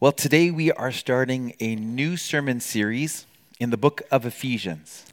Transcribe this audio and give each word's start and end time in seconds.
Well, 0.00 0.10
today 0.10 0.50
we 0.50 0.72
are 0.72 0.90
starting 0.90 1.54
a 1.60 1.76
new 1.76 2.16
sermon 2.16 2.58
series 2.58 3.26
in 3.60 3.70
the 3.70 3.76
book 3.76 4.02
of 4.10 4.26
Ephesians. 4.26 5.06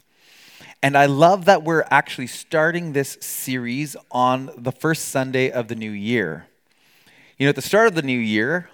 And 0.82 0.98
I 0.98 1.06
love 1.06 1.44
that 1.44 1.62
we're 1.62 1.84
actually 1.88 2.26
starting 2.26 2.92
this 2.92 3.16
series 3.20 3.94
on 4.10 4.50
the 4.58 4.72
first 4.72 5.04
Sunday 5.08 5.52
of 5.52 5.68
the 5.68 5.76
new 5.76 5.92
year. 5.92 6.48
You 7.38 7.46
know, 7.46 7.50
at 7.50 7.54
the 7.54 7.62
start 7.62 7.86
of 7.86 7.94
the 7.94 8.02
new 8.02 8.18
year, 8.18 8.70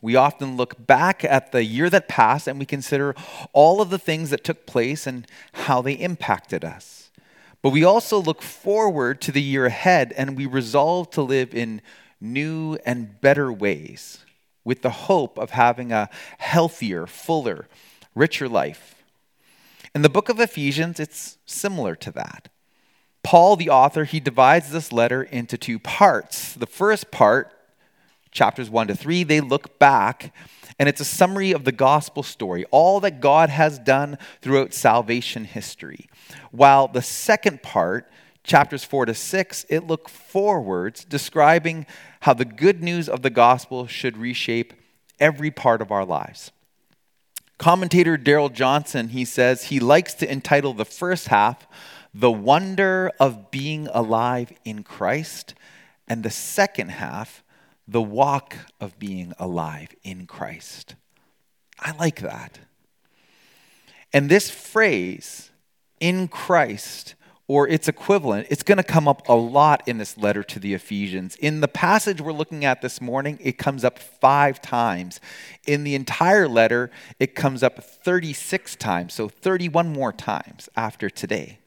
we 0.00 0.16
often 0.16 0.56
look 0.56 0.86
back 0.86 1.24
at 1.24 1.52
the 1.52 1.62
year 1.62 1.90
that 1.90 2.08
passed 2.08 2.48
and 2.48 2.58
we 2.58 2.64
consider 2.64 3.14
all 3.52 3.82
of 3.82 3.90
the 3.90 3.98
things 3.98 4.30
that 4.30 4.42
took 4.42 4.64
place 4.64 5.06
and 5.06 5.26
how 5.52 5.82
they 5.82 5.92
impacted 5.92 6.64
us. 6.64 7.10
But 7.60 7.70
we 7.70 7.84
also 7.84 8.18
look 8.18 8.40
forward 8.40 9.20
to 9.20 9.30
the 9.30 9.42
year 9.42 9.66
ahead 9.66 10.14
and 10.16 10.38
we 10.38 10.46
resolve 10.46 11.10
to 11.10 11.22
live 11.22 11.54
in 11.54 11.82
new 12.18 12.78
and 12.86 13.20
better 13.20 13.52
ways 13.52 14.24
with 14.64 14.82
the 14.82 14.90
hope 14.90 15.38
of 15.38 15.50
having 15.50 15.92
a 15.92 16.08
healthier, 16.38 17.06
fuller, 17.06 17.66
richer 18.14 18.48
life. 18.48 19.02
In 19.94 20.02
the 20.02 20.08
book 20.08 20.28
of 20.28 20.38
Ephesians, 20.38 21.00
it's 21.00 21.38
similar 21.46 21.94
to 21.96 22.10
that. 22.12 22.48
Paul, 23.22 23.56
the 23.56 23.70
author, 23.70 24.04
he 24.04 24.20
divides 24.20 24.70
this 24.70 24.92
letter 24.92 25.22
into 25.22 25.58
two 25.58 25.78
parts. 25.78 26.54
The 26.54 26.66
first 26.66 27.10
part, 27.10 27.52
chapters 28.30 28.70
1 28.70 28.88
to 28.88 28.94
3, 28.94 29.24
they 29.24 29.40
look 29.40 29.78
back 29.78 30.32
and 30.78 30.88
it's 30.88 31.00
a 31.00 31.04
summary 31.04 31.52
of 31.52 31.64
the 31.64 31.72
gospel 31.72 32.22
story, 32.22 32.64
all 32.70 33.00
that 33.00 33.20
God 33.20 33.50
has 33.50 33.78
done 33.78 34.16
throughout 34.40 34.72
salvation 34.72 35.44
history. 35.44 36.08
While 36.52 36.88
the 36.88 37.02
second 37.02 37.62
part, 37.62 38.10
chapters 38.44 38.82
4 38.82 39.04
to 39.06 39.14
6, 39.14 39.66
it 39.68 39.86
look 39.86 40.08
forwards, 40.08 41.04
describing 41.04 41.84
how 42.20 42.34
the 42.34 42.44
good 42.44 42.82
news 42.82 43.08
of 43.08 43.22
the 43.22 43.30
gospel 43.30 43.86
should 43.86 44.16
reshape 44.16 44.74
every 45.18 45.50
part 45.50 45.82
of 45.82 45.90
our 45.90 46.04
lives. 46.04 46.50
Commentator 47.58 48.16
Darrell 48.16 48.48
Johnson, 48.48 49.08
he 49.08 49.24
says 49.24 49.64
he 49.64 49.80
likes 49.80 50.14
to 50.14 50.30
entitle 50.30 50.72
the 50.72 50.84
first 50.84 51.28
half, 51.28 51.66
The 52.14 52.32
Wonder 52.32 53.12
of 53.20 53.50
Being 53.50 53.86
Alive 53.88 54.52
in 54.64 54.82
Christ, 54.82 55.54
and 56.08 56.22
the 56.22 56.30
second 56.30 56.88
half, 56.90 57.42
The 57.86 58.02
Walk 58.02 58.56
of 58.80 58.98
Being 58.98 59.34
Alive 59.38 59.94
in 60.02 60.26
Christ. 60.26 60.94
I 61.78 61.92
like 61.92 62.20
that. 62.20 62.58
And 64.12 64.28
this 64.28 64.50
phrase, 64.50 65.50
in 66.00 66.28
Christ, 66.28 67.14
or 67.50 67.66
its 67.66 67.88
equivalent, 67.88 68.46
it's 68.48 68.62
going 68.62 68.78
to 68.78 68.84
come 68.84 69.08
up 69.08 69.28
a 69.28 69.34
lot 69.34 69.82
in 69.84 69.98
this 69.98 70.16
letter 70.16 70.40
to 70.40 70.60
the 70.60 70.72
Ephesians. 70.72 71.34
In 71.34 71.60
the 71.60 71.66
passage 71.66 72.20
we're 72.20 72.30
looking 72.30 72.64
at 72.64 72.80
this 72.80 73.00
morning, 73.00 73.40
it 73.42 73.58
comes 73.58 73.84
up 73.84 73.98
five 73.98 74.62
times. 74.62 75.18
In 75.66 75.82
the 75.82 75.96
entire 75.96 76.46
letter, 76.46 76.92
it 77.18 77.34
comes 77.34 77.64
up 77.64 77.82
36 77.82 78.76
times, 78.76 79.14
so 79.14 79.28
31 79.28 79.92
more 79.92 80.12
times 80.12 80.68
after 80.76 81.10
today. 81.10 81.58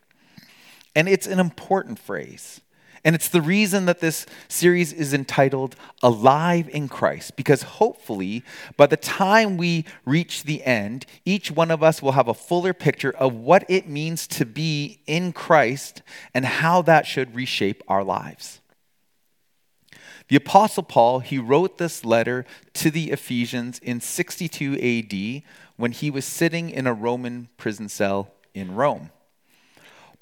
And 0.96 1.10
it's 1.10 1.28
an 1.28 1.42
important 1.42 2.00
phrase. 2.00 2.62
And 3.06 3.16
it's 3.16 3.28
the 3.28 3.42
reason 3.42 3.86
that 3.86 4.00
this 4.00 4.26
series 4.48 4.94
is 4.94 5.14
entitled 5.14 5.76
Alive 6.02 6.70
in 6.70 6.88
Christ, 6.88 7.36
because 7.36 7.64
hopefully, 7.64 8.44
by 8.78 8.88
the 8.88 8.98
time 8.98 9.58
we 9.58 9.84
reach 10.06 10.44
the 10.44 10.64
end, 10.64 11.06
each 11.26 11.52
one 11.52 11.70
of 11.70 11.84
us 11.84 12.02
will 12.02 12.14
have 12.14 12.30
a 12.30 12.34
fuller 12.34 12.74
picture 12.74 13.12
of 13.12 13.34
what 13.34 13.66
it 13.68 13.90
means 13.90 14.26
to 14.28 14.46
be 14.46 15.02
in 15.06 15.34
Christ 15.34 16.02
and 16.34 16.46
how 16.46 16.82
that 16.84 17.06
should 17.06 17.36
reshape 17.36 17.84
our 17.90 18.04
lives. 18.04 18.62
The 20.30 20.38
Apostle 20.38 20.84
Paul, 20.84 21.20
he 21.20 21.38
wrote 21.38 21.78
this 21.78 22.06
letter 22.06 22.46
to 22.76 22.90
the 22.90 23.12
Ephesians 23.12 23.80
in 23.80 24.00
62 24.00 24.76
AD 24.76 25.44
when 25.76 25.92
he 25.92 26.10
was 26.10 26.24
sitting 26.24 26.70
in 26.70 26.88
a 26.88 26.94
Roman 26.94 27.50
prison 27.58 27.90
cell 27.90 28.32
in 28.54 28.74
Rome. 28.74 29.12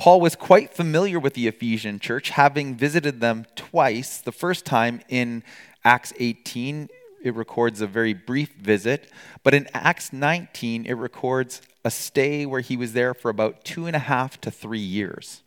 Paul 0.02 0.20
was 0.20 0.36
quite 0.36 0.74
familiar 0.74 1.20
with 1.20 1.36
the 1.36 1.48
Ephesian 1.48 2.00
church, 2.00 2.32
having 2.32 2.74
visited 2.74 3.22
them 3.22 3.46
twice. 3.56 4.18
The 4.18 4.32
first 4.32 4.66
time 4.66 5.02
in 5.10 5.44
Acts 5.86 6.12
18, 6.18 6.90
it 7.22 7.36
records 7.36 7.82
a 7.82 7.86
very 7.86 8.16
brief 8.16 8.52
visit, 8.54 9.12
but 9.44 9.54
in 9.54 9.68
Acts 9.76 10.12
19, 10.12 10.88
it 10.88 10.94
records 10.94 11.62
a 11.86 11.92
stay 11.92 12.48
where 12.48 12.62
he 12.62 12.76
was 12.76 12.94
there 12.94 13.14
for 13.14 13.30
about 13.30 13.64
two 13.64 13.86
and 13.86 13.96
a 13.96 14.00
half 14.00 14.42
to 14.42 14.50
three 14.50 14.80
years. 14.80 15.44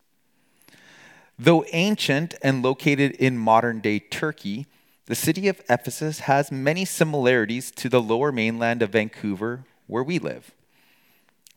Though 1.37 1.65
ancient 1.73 2.37
and 2.41 2.63
located 2.63 3.11
in 3.17 3.37
modern 3.37 3.81
day 3.81 3.99
Turkey, 3.99 4.67
the 5.07 5.17
city 5.17 5.49
of 5.49 5.63
Ephesus 5.69 6.21
has 6.21 6.53
many 6.53 6.85
similarities 6.85 7.73
to 7.73 7.89
the 7.89 8.01
lower 8.01 8.31
mainland 8.31 8.83
of 8.83 8.91
Vancouver, 8.91 9.65
where 9.89 10.05
we 10.05 10.21
live. 10.21 10.53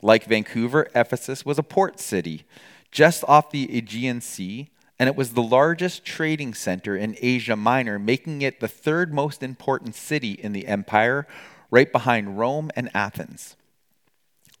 Like 0.02 0.24
Vancouver, 0.24 0.88
Ephesus 0.96 1.46
was 1.46 1.60
a 1.60 1.62
port 1.62 2.00
city 2.00 2.44
just 2.90 3.24
off 3.24 3.50
the 3.50 3.76
Aegean 3.76 4.20
Sea, 4.20 4.70
and 4.98 5.08
it 5.08 5.16
was 5.16 5.32
the 5.32 5.42
largest 5.42 6.04
trading 6.04 6.54
center 6.54 6.96
in 6.96 7.16
Asia 7.20 7.56
Minor, 7.56 7.98
making 7.98 8.42
it 8.42 8.60
the 8.60 8.68
third 8.68 9.12
most 9.12 9.42
important 9.42 9.94
city 9.94 10.32
in 10.32 10.52
the 10.52 10.66
empire, 10.66 11.26
right 11.70 11.92
behind 11.92 12.38
Rome 12.38 12.70
and 12.74 12.90
Athens. 12.94 13.56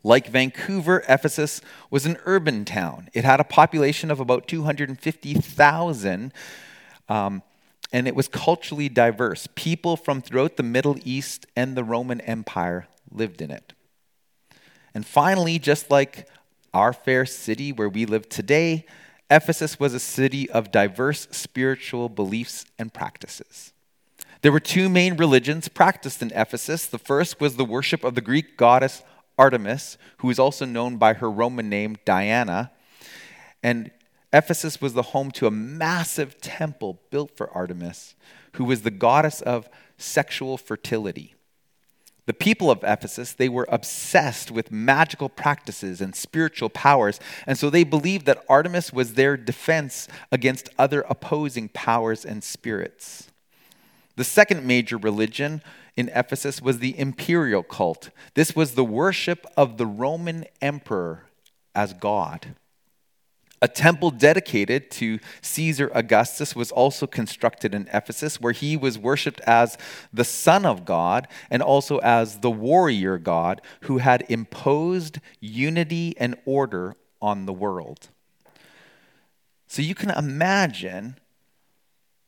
Like 0.04 0.28
Vancouver, 0.28 1.02
Ephesus 1.08 1.60
was 1.90 2.06
an 2.06 2.18
urban 2.24 2.64
town. 2.64 3.08
It 3.12 3.24
had 3.24 3.40
a 3.40 3.44
population 3.44 4.10
of 4.10 4.20
about 4.20 4.46
250,000, 4.46 6.32
um, 7.08 7.42
and 7.92 8.06
it 8.06 8.14
was 8.14 8.28
culturally 8.28 8.88
diverse. 8.88 9.48
People 9.54 9.96
from 9.96 10.22
throughout 10.22 10.56
the 10.56 10.62
Middle 10.62 10.98
East 11.04 11.46
and 11.56 11.76
the 11.76 11.82
Roman 11.82 12.20
Empire 12.20 12.86
lived 13.10 13.42
in 13.42 13.50
it. 13.50 13.72
And 14.94 15.04
finally, 15.04 15.58
just 15.58 15.90
like 15.90 16.28
our 16.78 16.92
fair 16.92 17.26
city 17.26 17.72
where 17.72 17.88
we 17.88 18.06
live 18.06 18.28
today, 18.28 18.86
Ephesus 19.28 19.80
was 19.80 19.94
a 19.94 20.00
city 20.00 20.48
of 20.48 20.70
diverse 20.70 21.26
spiritual 21.32 22.08
beliefs 22.08 22.64
and 22.78 22.94
practices. 22.94 23.72
There 24.42 24.52
were 24.52 24.60
two 24.60 24.88
main 24.88 25.16
religions 25.16 25.66
practiced 25.66 26.22
in 26.22 26.30
Ephesus. 26.32 26.86
The 26.86 26.98
first 26.98 27.40
was 27.40 27.56
the 27.56 27.64
worship 27.64 28.04
of 28.04 28.14
the 28.14 28.20
Greek 28.20 28.56
goddess 28.56 29.02
Artemis, 29.36 29.98
who 30.18 30.30
is 30.30 30.38
also 30.38 30.64
known 30.64 30.96
by 30.96 31.14
her 31.14 31.28
Roman 31.28 31.68
name 31.68 31.96
Diana. 32.04 32.70
And 33.60 33.90
Ephesus 34.32 34.80
was 34.80 34.94
the 34.94 35.02
home 35.02 35.32
to 35.32 35.48
a 35.48 35.50
massive 35.50 36.40
temple 36.40 37.00
built 37.10 37.36
for 37.36 37.50
Artemis, 37.50 38.14
who 38.52 38.64
was 38.64 38.82
the 38.82 38.92
goddess 38.92 39.40
of 39.40 39.68
sexual 39.96 40.56
fertility. 40.56 41.34
The 42.28 42.34
people 42.34 42.70
of 42.70 42.84
Ephesus, 42.84 43.32
they 43.32 43.48
were 43.48 43.66
obsessed 43.70 44.50
with 44.50 44.70
magical 44.70 45.30
practices 45.30 46.02
and 46.02 46.14
spiritual 46.14 46.68
powers, 46.68 47.18
and 47.46 47.56
so 47.56 47.70
they 47.70 47.84
believed 47.84 48.26
that 48.26 48.44
Artemis 48.50 48.92
was 48.92 49.14
their 49.14 49.34
defense 49.34 50.08
against 50.30 50.68
other 50.78 51.06
opposing 51.08 51.70
powers 51.70 52.26
and 52.26 52.44
spirits. 52.44 53.30
The 54.16 54.24
second 54.24 54.66
major 54.66 54.98
religion 54.98 55.62
in 55.96 56.10
Ephesus 56.14 56.60
was 56.60 56.80
the 56.80 56.98
imperial 56.98 57.62
cult. 57.62 58.10
This 58.34 58.54
was 58.54 58.74
the 58.74 58.84
worship 58.84 59.46
of 59.56 59.78
the 59.78 59.86
Roman 59.86 60.44
emperor 60.60 61.30
as 61.74 61.94
God. 61.94 62.54
A 63.60 63.66
temple 63.66 64.10
dedicated 64.10 64.90
to 64.92 65.18
Caesar 65.42 65.90
Augustus 65.92 66.54
was 66.54 66.70
also 66.70 67.06
constructed 67.08 67.74
in 67.74 67.88
Ephesus, 67.92 68.40
where 68.40 68.52
he 68.52 68.76
was 68.76 68.98
worshiped 68.98 69.40
as 69.40 69.76
the 70.12 70.24
Son 70.24 70.64
of 70.64 70.84
God 70.84 71.26
and 71.50 71.60
also 71.60 71.98
as 71.98 72.38
the 72.38 72.50
warrior 72.50 73.18
God 73.18 73.60
who 73.82 73.98
had 73.98 74.24
imposed 74.28 75.18
unity 75.40 76.14
and 76.18 76.36
order 76.44 76.94
on 77.20 77.46
the 77.46 77.52
world. 77.52 78.08
So 79.66 79.82
you 79.82 79.94
can 79.94 80.10
imagine 80.10 81.16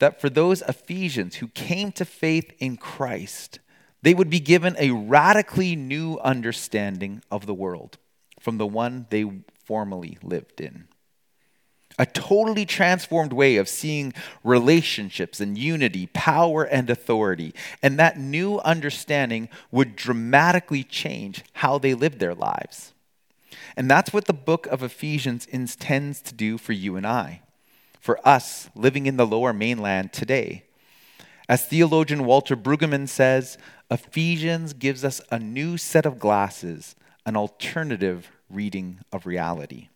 that 0.00 0.20
for 0.20 0.28
those 0.28 0.62
Ephesians 0.62 1.36
who 1.36 1.48
came 1.48 1.92
to 1.92 2.04
faith 2.04 2.52
in 2.58 2.76
Christ, 2.76 3.60
they 4.02 4.14
would 4.14 4.30
be 4.30 4.40
given 4.40 4.74
a 4.78 4.90
radically 4.90 5.76
new 5.76 6.18
understanding 6.18 7.22
of 7.30 7.46
the 7.46 7.54
world 7.54 7.98
from 8.40 8.58
the 8.58 8.66
one 8.66 9.06
they 9.10 9.30
formerly 9.64 10.18
lived 10.22 10.60
in 10.60 10.88
a 12.00 12.06
totally 12.06 12.64
transformed 12.64 13.30
way 13.30 13.56
of 13.56 13.68
seeing 13.68 14.14
relationships 14.42 15.38
and 15.38 15.58
unity, 15.58 16.06
power 16.14 16.64
and 16.64 16.88
authority. 16.88 17.54
And 17.82 17.98
that 17.98 18.18
new 18.18 18.58
understanding 18.60 19.50
would 19.70 19.96
dramatically 19.96 20.82
change 20.82 21.44
how 21.52 21.76
they 21.76 21.92
lived 21.92 22.18
their 22.18 22.34
lives. 22.34 22.94
And 23.76 23.90
that's 23.90 24.14
what 24.14 24.24
the 24.24 24.32
book 24.32 24.66
of 24.68 24.82
Ephesians 24.82 25.44
intends 25.44 26.22
to 26.22 26.34
do 26.34 26.56
for 26.56 26.72
you 26.72 26.96
and 26.96 27.06
I, 27.06 27.42
for 28.00 28.18
us 28.26 28.70
living 28.74 29.04
in 29.04 29.18
the 29.18 29.26
lower 29.26 29.52
mainland 29.52 30.14
today. 30.14 30.64
As 31.50 31.66
theologian 31.66 32.24
Walter 32.24 32.56
Brueggemann 32.56 33.10
says, 33.10 33.58
Ephesians 33.90 34.72
gives 34.72 35.04
us 35.04 35.20
a 35.30 35.38
new 35.38 35.76
set 35.76 36.06
of 36.06 36.18
glasses, 36.18 36.96
an 37.26 37.36
alternative 37.36 38.30
reading 38.48 39.00
of 39.12 39.26
reality. 39.26 39.88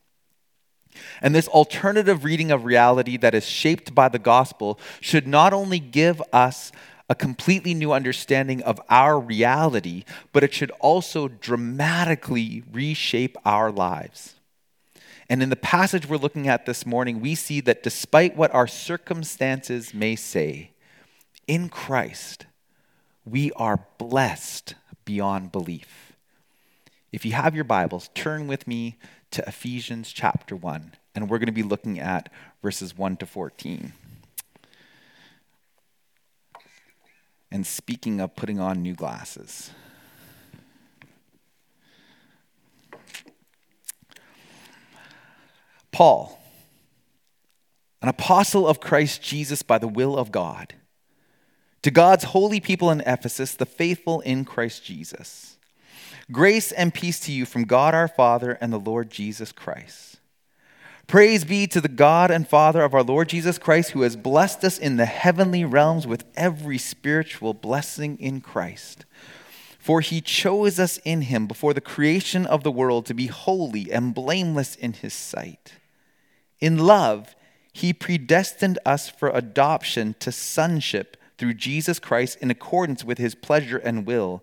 And 1.21 1.35
this 1.35 1.49
alternative 1.49 2.25
reading 2.25 2.51
of 2.51 2.65
reality 2.65 3.17
that 3.19 3.35
is 3.35 3.47
shaped 3.47 3.95
by 3.95 4.09
the 4.09 4.19
gospel 4.19 4.79
should 5.01 5.27
not 5.27 5.53
only 5.53 5.79
give 5.79 6.23
us 6.33 6.73
a 7.09 7.15
completely 7.15 7.75
new 7.75 7.93
understanding 7.93 8.63
of 8.63 8.81
our 8.89 9.19
reality, 9.21 10.05
but 10.33 10.43
it 10.43 10.55
should 10.55 10.71
also 10.81 11.29
dramatically 11.29 12.63
reshape 12.73 13.37
our 13.45 13.71
lives. 13.71 14.35
And 15.29 15.43
in 15.43 15.51
the 15.51 15.57
passage 15.57 16.09
we're 16.09 16.17
looking 16.17 16.49
at 16.49 16.67
this 16.67 16.87
morning, 16.87 17.21
we 17.21 17.35
see 17.35 17.61
that 17.63 17.83
despite 17.83 18.37
what 18.37 18.55
our 18.55 18.67
circumstances 18.67 19.95
may 19.95 20.17
say, 20.17 20.71
in 21.47 21.69
Christ, 21.69 22.47
we 23.25 23.53
are 23.53 23.87
blessed 23.99 24.75
beyond 25.05 25.53
belief. 25.53 26.13
If 27.13 27.25
you 27.25 27.33
have 27.33 27.55
your 27.55 27.65
Bibles, 27.65 28.11
turn 28.15 28.47
with 28.47 28.67
me 28.67 28.97
to 29.35 29.47
Ephesians 29.49 30.13
chapter 30.13 30.55
1, 30.55 30.93
and 31.17 31.29
we're 31.29 31.39
going 31.39 31.47
to 31.47 31.53
be 31.53 31.65
looking 31.65 31.99
at 31.99 32.29
verses 32.63 32.97
1 32.97 33.17
to 33.17 33.27
14. 33.27 33.93
And 37.51 37.67
speaking 37.67 38.21
of 38.21 38.37
putting 38.37 38.61
on 38.61 38.81
new 38.81 38.95
glasses, 38.95 39.73
Paul, 45.91 46.41
an 48.03 48.09
apostle 48.09 48.69
of 48.69 48.79
Christ 48.79 49.21
Jesus 49.21 49.63
by 49.63 49.79
the 49.79 49.89
will 49.89 50.17
of 50.17 50.31
God, 50.31 50.75
to 51.83 51.91
God's 51.91 52.25
holy 52.25 52.61
people 52.61 52.89
in 52.89 53.01
Ephesus, 53.01 53.57
the 53.57 53.67
faithful 53.67 54.21
in 54.21 54.45
Christ 54.45 54.85
Jesus. 54.85 55.54
Grace 56.33 56.73
and 56.73 56.95
peace 56.95 57.21
to 57.21 57.33
you 57.33 57.45
from 57.45 57.65
God 57.65 57.95
our 57.95 58.09
Father 58.09 58.57
and 58.61 58.73
the 58.73 58.79
Lord 58.79 59.11
Jesus 59.11 59.53
Christ. 59.53 60.17
Praise 61.07 61.45
be 61.45 61.67
to 61.67 61.83
the 61.83 61.89
God 61.89 62.31
and 62.31 62.49
Father 62.49 62.83
of 62.83 62.95
our 62.95 63.03
Lord 63.03 63.29
Jesus 63.29 63.59
Christ, 63.59 63.91
who 63.91 64.03
has 64.03 64.17
blessed 64.17 64.65
us 64.65 64.79
in 64.79 64.97
the 64.97 65.05
heavenly 65.05 65.65
realms 65.65 66.07
with 66.07 66.25
every 66.35 66.79
spiritual 66.79 67.53
blessing 67.53 68.19
in 68.19 68.41
Christ. 68.41 69.05
For 69.79 70.01
he 70.01 70.23
chose 70.23 70.81
us 70.81 70.99
in 71.05 71.23
him 71.23 71.47
before 71.47 71.75
the 71.75 71.83
creation 71.83 72.47
of 72.47 72.63
the 72.63 72.73
world 72.73 73.05
to 73.07 73.15
be 73.15 73.27
holy 73.27 73.93
and 73.93 74.15
blameless 74.15 74.75
in 74.77 74.95
his 74.95 75.13
sight. 75.13 75.75
In 76.59 76.79
love, 76.79 77.37
he 77.71 77.93
predestined 77.93 78.79
us 78.87 79.11
for 79.11 79.29
adoption 79.29 80.15
to 80.21 80.33
sonship 80.33 81.19
through 81.37 81.55
Jesus 81.55 81.99
Christ 81.99 82.39
in 82.41 82.51
accordance 82.51 83.05
with 83.05 83.19
his 83.19 83.35
pleasure 83.35 83.77
and 83.77 84.07
will, 84.07 84.43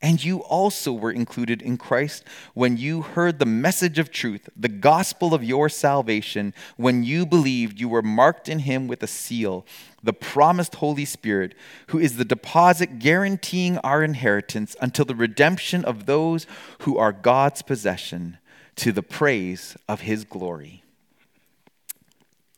And 0.00 0.22
you 0.22 0.38
also 0.44 0.92
were 0.92 1.10
included 1.10 1.60
in 1.60 1.76
Christ 1.76 2.22
when 2.54 2.76
you 2.76 3.02
heard 3.02 3.38
the 3.38 3.46
message 3.46 3.98
of 3.98 4.12
truth, 4.12 4.48
the 4.56 4.68
gospel 4.68 5.34
of 5.34 5.42
your 5.42 5.68
salvation. 5.68 6.54
When 6.76 7.02
you 7.02 7.26
believed, 7.26 7.80
you 7.80 7.88
were 7.88 8.02
marked 8.02 8.48
in 8.48 8.60
him 8.60 8.86
with 8.86 9.02
a 9.02 9.08
seal, 9.08 9.66
the 10.00 10.12
promised 10.12 10.76
Holy 10.76 11.04
Spirit, 11.04 11.54
who 11.88 11.98
is 11.98 12.16
the 12.16 12.24
deposit 12.24 13.00
guaranteeing 13.00 13.78
our 13.78 14.04
inheritance 14.04 14.76
until 14.80 15.04
the 15.04 15.16
redemption 15.16 15.84
of 15.84 16.06
those 16.06 16.46
who 16.82 16.96
are 16.96 17.12
God's 17.12 17.62
possession, 17.62 18.38
to 18.76 18.92
the 18.92 19.02
praise 19.02 19.76
of 19.88 20.02
his 20.02 20.22
glory. 20.22 20.84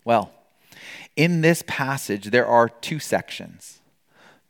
Well, 0.05 0.31
in 1.17 1.41
this 1.41 1.65
passage, 1.67 2.27
there 2.27 2.47
are 2.47 2.69
two 2.69 2.99
sections. 2.99 3.81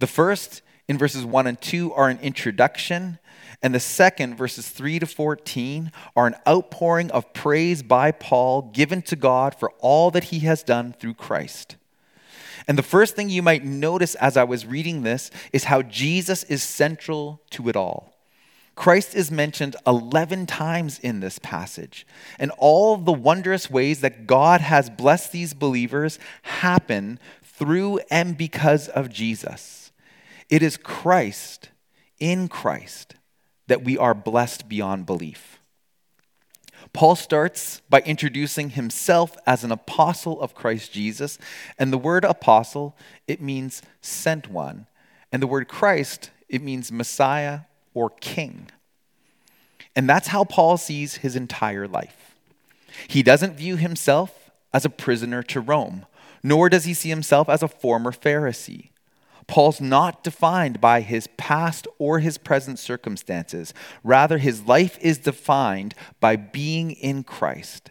The 0.00 0.08
first 0.08 0.62
in 0.90 0.98
verses 0.98 1.24
1 1.24 1.46
and 1.46 1.60
2 1.60 1.92
are 1.92 2.08
an 2.08 2.18
introduction, 2.18 3.20
and 3.62 3.72
the 3.72 3.78
second, 3.78 4.34
verses 4.34 4.68
3 4.68 4.98
to 4.98 5.06
14, 5.06 5.92
are 6.16 6.26
an 6.26 6.34
outpouring 6.48 7.12
of 7.12 7.32
praise 7.32 7.80
by 7.80 8.10
Paul 8.10 8.62
given 8.62 9.00
to 9.02 9.14
God 9.14 9.54
for 9.54 9.70
all 9.78 10.10
that 10.10 10.24
he 10.24 10.40
has 10.40 10.64
done 10.64 10.92
through 10.92 11.14
Christ. 11.14 11.76
And 12.66 12.76
the 12.76 12.82
first 12.82 13.14
thing 13.14 13.28
you 13.28 13.40
might 13.40 13.64
notice 13.64 14.16
as 14.16 14.36
I 14.36 14.42
was 14.42 14.66
reading 14.66 15.04
this 15.04 15.30
is 15.52 15.62
how 15.62 15.82
Jesus 15.82 16.42
is 16.42 16.60
central 16.60 17.40
to 17.50 17.68
it 17.68 17.76
all. 17.76 18.12
Christ 18.74 19.14
is 19.14 19.30
mentioned 19.30 19.76
11 19.86 20.46
times 20.46 20.98
in 20.98 21.20
this 21.20 21.38
passage, 21.38 22.04
and 22.36 22.50
all 22.58 22.96
the 22.96 23.12
wondrous 23.12 23.70
ways 23.70 24.00
that 24.00 24.26
God 24.26 24.60
has 24.60 24.90
blessed 24.90 25.30
these 25.30 25.54
believers 25.54 26.18
happen 26.42 27.20
through 27.44 28.00
and 28.10 28.36
because 28.36 28.88
of 28.88 29.08
Jesus. 29.08 29.89
It 30.50 30.62
is 30.62 30.76
Christ, 30.76 31.70
in 32.18 32.48
Christ, 32.48 33.14
that 33.68 33.84
we 33.84 33.96
are 33.96 34.14
blessed 34.14 34.68
beyond 34.68 35.06
belief. 35.06 35.60
Paul 36.92 37.14
starts 37.14 37.82
by 37.88 38.00
introducing 38.00 38.70
himself 38.70 39.36
as 39.46 39.62
an 39.62 39.70
apostle 39.70 40.40
of 40.40 40.54
Christ 40.54 40.92
Jesus, 40.92 41.38
and 41.78 41.92
the 41.92 41.98
word 41.98 42.24
apostle, 42.24 42.96
it 43.28 43.40
means 43.40 43.80
sent 44.00 44.50
one, 44.50 44.86
and 45.30 45.40
the 45.40 45.46
word 45.46 45.68
Christ, 45.68 46.30
it 46.48 46.62
means 46.62 46.90
Messiah 46.90 47.60
or 47.94 48.10
king. 48.10 48.68
And 49.94 50.08
that's 50.08 50.28
how 50.28 50.44
Paul 50.44 50.76
sees 50.76 51.16
his 51.16 51.36
entire 51.36 51.86
life. 51.86 52.34
He 53.06 53.22
doesn't 53.22 53.56
view 53.56 53.76
himself 53.76 54.50
as 54.72 54.84
a 54.84 54.90
prisoner 54.90 55.42
to 55.44 55.60
Rome, 55.60 56.06
nor 56.42 56.68
does 56.68 56.84
he 56.84 56.94
see 56.94 57.08
himself 57.08 57.48
as 57.48 57.62
a 57.62 57.68
former 57.68 58.10
Pharisee. 58.10 58.89
Paul's 59.50 59.80
not 59.80 60.22
defined 60.22 60.80
by 60.80 61.00
his 61.00 61.26
past 61.36 61.88
or 61.98 62.20
his 62.20 62.38
present 62.38 62.78
circumstances. 62.78 63.74
Rather, 64.04 64.38
his 64.38 64.62
life 64.62 64.96
is 65.00 65.18
defined 65.18 65.96
by 66.20 66.36
being 66.36 66.92
in 66.92 67.24
Christ. 67.24 67.90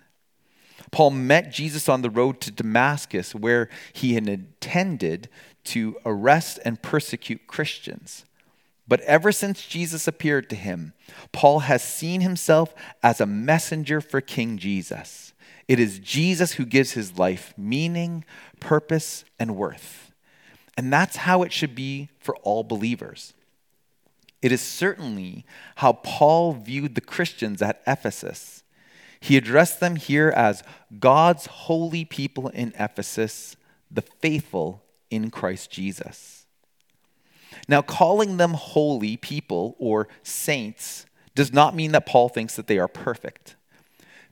Paul 0.89 1.12
met 1.12 1.51
Jesus 1.51 1.89
on 1.89 2.01
the 2.01 2.10
road 2.10 2.39
to 2.39 2.51
Damascus, 2.51 3.36
where 3.36 3.68
he 3.92 4.13
had 4.13 4.30
intended 4.30 5.28
to 5.66 5.98
arrest 6.06 6.60
and 6.63 6.82
persecute 6.82 7.46
Christians. 7.46 8.24
But 8.88 9.01
ever 9.01 9.34
since 9.34 9.68
Jesus 9.68 10.08
appeared 10.08 10.50
to 10.51 10.56
him, 10.56 10.94
Paul 11.34 11.60
has 11.60 11.84
seen 11.84 12.22
himself 12.22 12.74
as 13.04 13.20
a 13.20 13.25
messenger 13.25 14.00
for 14.00 14.22
King 14.22 14.58
Jesus. 14.58 15.34
It 15.68 15.78
is 15.78 16.00
Jesus 16.00 16.54
who 16.54 16.66
gives 16.66 16.92
his 16.92 17.20
life 17.20 17.54
meaning, 17.58 18.24
purpose, 18.62 19.25
and 19.38 19.58
worth. 19.58 20.09
And 20.80 20.94
that's 20.94 21.18
how 21.18 21.44
it 21.44 21.52
should 21.52 21.76
be 21.76 22.08
for 22.20 22.38
all 22.38 22.64
believers. 22.64 23.34
It 24.42 24.54
is 24.54 24.62
certainly 24.62 25.46
how 25.76 25.92
Paul 25.92 26.54
viewed 26.54 26.96
the 26.96 27.02
Christians 27.02 27.62
at 27.62 27.82
Ephesus. 27.86 28.64
He 29.20 29.36
addressed 29.36 29.82
them 29.82 29.98
here 29.98 30.30
as 30.30 30.64
God's 30.98 31.48
holy 31.48 32.06
people 32.06 32.48
in 32.48 32.72
Ephesus, 32.80 33.58
the 33.92 34.02
faithful 34.02 34.82
in 35.10 35.32
Christ 35.32 35.70
Jesus. 35.70 36.46
Now, 37.68 37.82
calling 37.82 38.38
them 38.38 38.54
holy 38.54 39.18
people 39.18 39.76
or 39.80 40.08
saints 40.24 41.06
does 41.36 41.52
not 41.52 41.76
mean 41.76 41.92
that 41.92 42.06
Paul 42.06 42.30
thinks 42.30 42.56
that 42.56 42.68
they 42.68 42.80
are 42.80 42.88
perfect. 42.88 43.58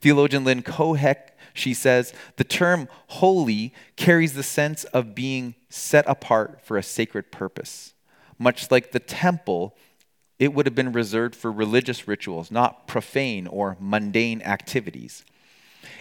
Theologian 0.00 0.44
Lynn 0.44 0.62
Cohick 0.62 1.32
she 1.58 1.74
says, 1.74 2.12
the 2.36 2.44
term 2.44 2.88
holy 3.08 3.74
carries 3.96 4.34
the 4.34 4.42
sense 4.42 4.84
of 4.84 5.14
being 5.14 5.54
set 5.68 6.04
apart 6.08 6.60
for 6.62 6.76
a 6.76 6.82
sacred 6.82 7.30
purpose. 7.30 7.94
Much 8.38 8.70
like 8.70 8.92
the 8.92 9.00
temple, 9.00 9.76
it 10.38 10.54
would 10.54 10.66
have 10.66 10.74
been 10.74 10.92
reserved 10.92 11.34
for 11.34 11.50
religious 11.50 12.06
rituals, 12.06 12.50
not 12.50 12.86
profane 12.86 13.46
or 13.46 13.76
mundane 13.80 14.40
activities. 14.42 15.24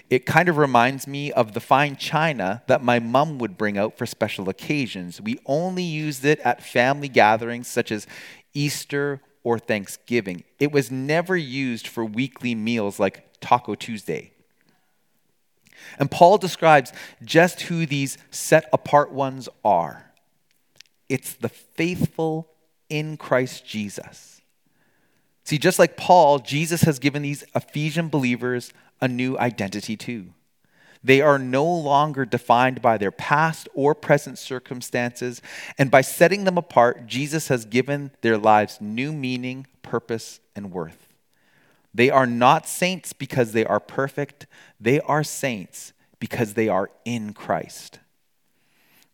It 0.10 0.26
kind 0.26 0.48
of 0.48 0.58
reminds 0.58 1.08
me 1.08 1.32
of 1.32 1.54
the 1.54 1.60
fine 1.60 1.98
china 1.98 2.64
that 2.68 2.84
my 2.84 3.00
mom 3.00 3.40
would 3.40 3.58
bring 3.58 3.78
out 3.78 3.98
for 3.98 4.06
special 4.06 4.48
occasions. 4.48 5.20
We 5.20 5.40
only 5.46 5.84
used 5.84 6.24
it 6.24 6.40
at 6.40 6.64
family 6.64 7.10
gatherings 7.10 7.68
such 7.68 7.92
as 7.92 8.08
Easter 8.54 9.22
or 9.44 9.60
Thanksgiving. 9.60 10.44
It 10.60 10.72
was 10.72 10.92
never 10.92 11.36
used 11.36 11.88
for 11.88 12.06
weekly 12.06 12.56
meals 12.56 13.00
like 13.00 13.40
Taco 13.40 13.76
Tuesday. 13.76 14.32
And 16.00 16.12
Paul 16.12 16.38
describes 16.38 16.94
just 17.24 17.62
who 17.64 17.86
these 17.86 18.18
set 18.32 18.70
apart 18.72 19.12
ones 19.12 19.50
are 19.64 20.08
it's 21.10 21.34
the 21.34 21.50
faithful 21.50 22.50
in 22.90 23.18
Christ 23.18 23.66
Jesus. 23.66 24.42
See, 25.44 25.58
just 25.58 25.80
like 25.80 25.96
Paul, 25.96 26.40
Jesus 26.40 26.82
has 26.82 27.00
given 27.00 27.22
these 27.22 27.46
Ephesian 27.56 28.10
believers 28.10 28.74
a 29.00 29.08
new 29.08 29.38
identity 29.38 29.96
too. 29.96 30.34
They 31.04 31.22
are 31.22 31.40
no 31.40 31.64
longer 31.64 32.26
defined 32.26 32.82
by 32.82 32.98
their 32.98 33.12
past 33.12 33.70
or 33.74 33.96
present 33.96 34.38
circumstances, 34.38 35.42
and 35.78 35.90
by 35.90 36.02
setting 36.02 36.44
them 36.44 36.58
apart, 36.58 37.06
Jesus 37.08 37.48
has 37.48 37.66
given 37.66 38.12
their 38.22 38.38
lives 38.38 38.80
new 38.82 39.14
meaning, 39.14 39.68
purpose, 39.84 40.40
and 40.56 40.72
worth. 40.72 41.08
They 41.94 42.10
are 42.10 42.28
not 42.28 42.68
saints 42.68 43.14
because 43.14 43.54
they 43.54 43.66
are 43.66 43.80
perfect, 43.80 44.46
they 44.80 45.00
are 45.02 45.24
saints 45.24 45.94
because 46.20 46.54
they 46.54 46.68
are 46.68 46.90
in 47.06 47.34
Christ. 47.34 48.00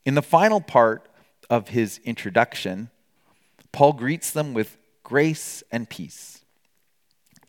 In 0.06 0.16
the 0.16 0.22
final 0.22 0.60
part 0.60 1.08
of 1.50 1.70
his 1.70 2.00
introduction, 2.04 2.90
Paul 3.72 3.94
greets 3.94 4.32
them 4.32 4.54
with 4.54 4.78
grace 5.04 5.64
and 5.72 5.90
peace. 5.90 6.44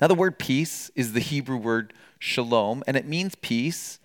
Now, 0.00 0.09
the 0.09 0.14
word 0.14 0.38
peace 0.38 0.90
is 0.95 1.12
the 1.12 1.21
Hebrew 1.21 1.57
word 1.57 1.95
shalom, 2.19 2.83
and 2.87 2.97
it 2.97 3.07
means 3.07 3.35
peace, 3.37 3.99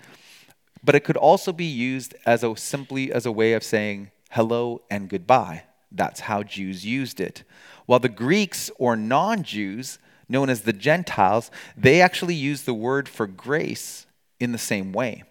but 0.84 0.96
it 0.96 1.04
could 1.04 1.18
also 1.18 1.52
be 1.52 1.66
used 1.66 2.16
as 2.26 2.44
a, 2.44 2.56
simply 2.56 3.12
as 3.12 3.26
a 3.26 3.32
way 3.32 3.54
of 3.54 3.64
saying 3.64 4.12
hello 4.32 4.82
and 4.90 5.10
goodbye. 5.10 5.64
That's 5.92 6.22
how 6.22 6.44
Jews 6.44 6.86
used 6.86 7.20
it. 7.20 7.44
While 7.86 8.00
the 8.00 8.10
Greeks 8.10 8.70
or 8.78 8.96
non 8.96 9.44
Jews, 9.44 9.98
known 10.30 10.50
as 10.50 10.62
the 10.62 10.74
Gentiles, 10.74 11.52
they 11.76 12.02
actually 12.02 12.36
use 12.36 12.64
the 12.64 12.74
word 12.74 13.10
for 13.10 13.28
grace 13.28 14.06
in 14.40 14.52
the 14.52 14.58
same 14.58 14.94
way. 14.94 15.24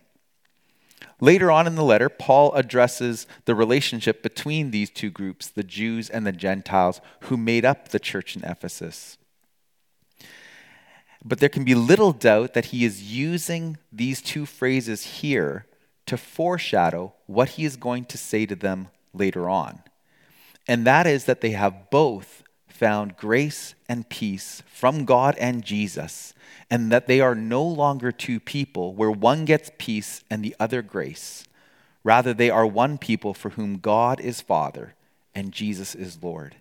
Later 1.20 1.50
on 1.50 1.66
in 1.66 1.74
the 1.74 1.84
letter, 1.84 2.08
Paul 2.08 2.52
addresses 2.52 3.26
the 3.44 3.54
relationship 3.54 4.22
between 4.22 4.70
these 4.70 4.90
two 4.90 5.10
groups, 5.10 5.48
the 5.48 5.64
Jews 5.64 6.08
and 6.08 6.26
the 6.26 6.32
Gentiles, 6.32 7.00
who 7.22 7.36
made 7.36 7.64
up 7.64 7.88
the 7.88 7.98
church 7.98 8.36
in 8.36 8.44
Ephesus. 8.44 9.18
But 11.24 11.40
there 11.40 11.48
can 11.48 11.64
be 11.64 11.74
little 11.74 12.12
doubt 12.12 12.54
that 12.54 12.66
he 12.66 12.84
is 12.84 13.12
using 13.12 13.78
these 13.92 14.22
two 14.22 14.46
phrases 14.46 15.04
here 15.04 15.66
to 16.06 16.16
foreshadow 16.16 17.12
what 17.26 17.50
he 17.50 17.64
is 17.64 17.76
going 17.76 18.04
to 18.06 18.18
say 18.18 18.46
to 18.46 18.54
them 18.54 18.88
later 19.12 19.48
on. 19.48 19.82
And 20.68 20.86
that 20.86 21.06
is 21.06 21.24
that 21.24 21.40
they 21.40 21.50
have 21.50 21.90
both 21.90 22.44
found 22.78 23.16
grace 23.16 23.74
and 23.88 24.08
peace 24.08 24.62
from 24.66 25.04
God 25.04 25.36
and 25.38 25.64
Jesus 25.64 26.32
and 26.70 26.92
that 26.92 27.08
they 27.08 27.20
are 27.20 27.34
no 27.34 27.64
longer 27.64 28.12
two 28.12 28.38
people 28.38 28.94
where 28.94 29.10
one 29.10 29.44
gets 29.44 29.70
peace 29.78 30.22
and 30.30 30.44
the 30.44 30.54
other 30.60 30.80
grace. 30.80 31.44
Rather, 32.04 32.32
they 32.32 32.50
are 32.50 32.66
one 32.66 32.96
people 32.96 33.34
for 33.34 33.50
whom 33.50 33.78
God 33.78 34.20
is 34.20 34.40
Father 34.40 34.94
and 35.34 35.52
Jesus 35.52 35.94
is 35.94 36.22
Lord. 36.22 36.56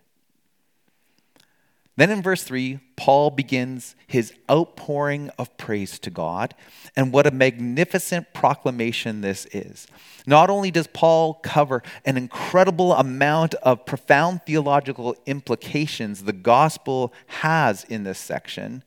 Then 1.98 2.12
in 2.12 2.22
verse 2.22 2.44
3, 2.44 2.80
Paul 2.96 3.32
begins 3.32 3.96
his 4.06 4.32
outpouring 4.50 5.32
of 5.40 5.58
praise 5.58 5.98
to 6.00 6.12
God, 6.12 6.54
and 6.96 7.12
what 7.12 7.26
a 7.26 7.32
magnificent 7.32 8.34
proclamation 8.34 9.22
this 9.22 9.48
is. 9.52 9.88
Not 10.28 10.52
only 10.52 10.70
does 10.70 10.86
Paul 10.86 11.34
cover 11.34 11.82
an 12.06 12.16
incredible 12.16 12.94
amount 12.94 13.56
of 13.56 13.86
profound 13.88 14.44
theological 14.46 15.16
implications 15.26 16.24
the 16.24 16.34
gospel 16.34 17.14
has 17.28 17.84
in 17.84 18.04
this 18.04 18.20
section, 18.20 18.84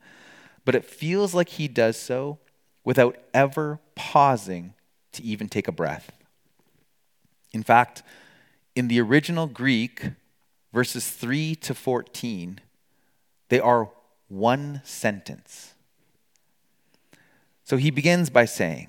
but 0.64 0.76
it 0.76 0.84
feels 0.84 1.34
like 1.34 1.48
he 1.48 1.66
does 1.66 1.96
so 1.96 2.38
without 2.84 3.16
ever 3.34 3.80
pausing 3.96 4.74
to 5.12 5.22
even 5.24 5.48
take 5.48 5.66
a 5.66 5.72
breath. 5.72 6.12
In 7.52 7.64
fact, 7.64 8.04
in 8.76 8.86
the 8.86 9.00
original 9.00 9.48
Greek, 9.48 10.12
verses 10.72 11.10
3 11.10 11.56
to 11.56 11.74
14, 11.74 12.60
they 13.50 13.60
are 13.60 13.90
one 14.28 14.80
sentence. 14.84 15.74
So 17.64 17.76
he 17.76 17.90
begins 17.90 18.30
by 18.30 18.46
saying, 18.46 18.88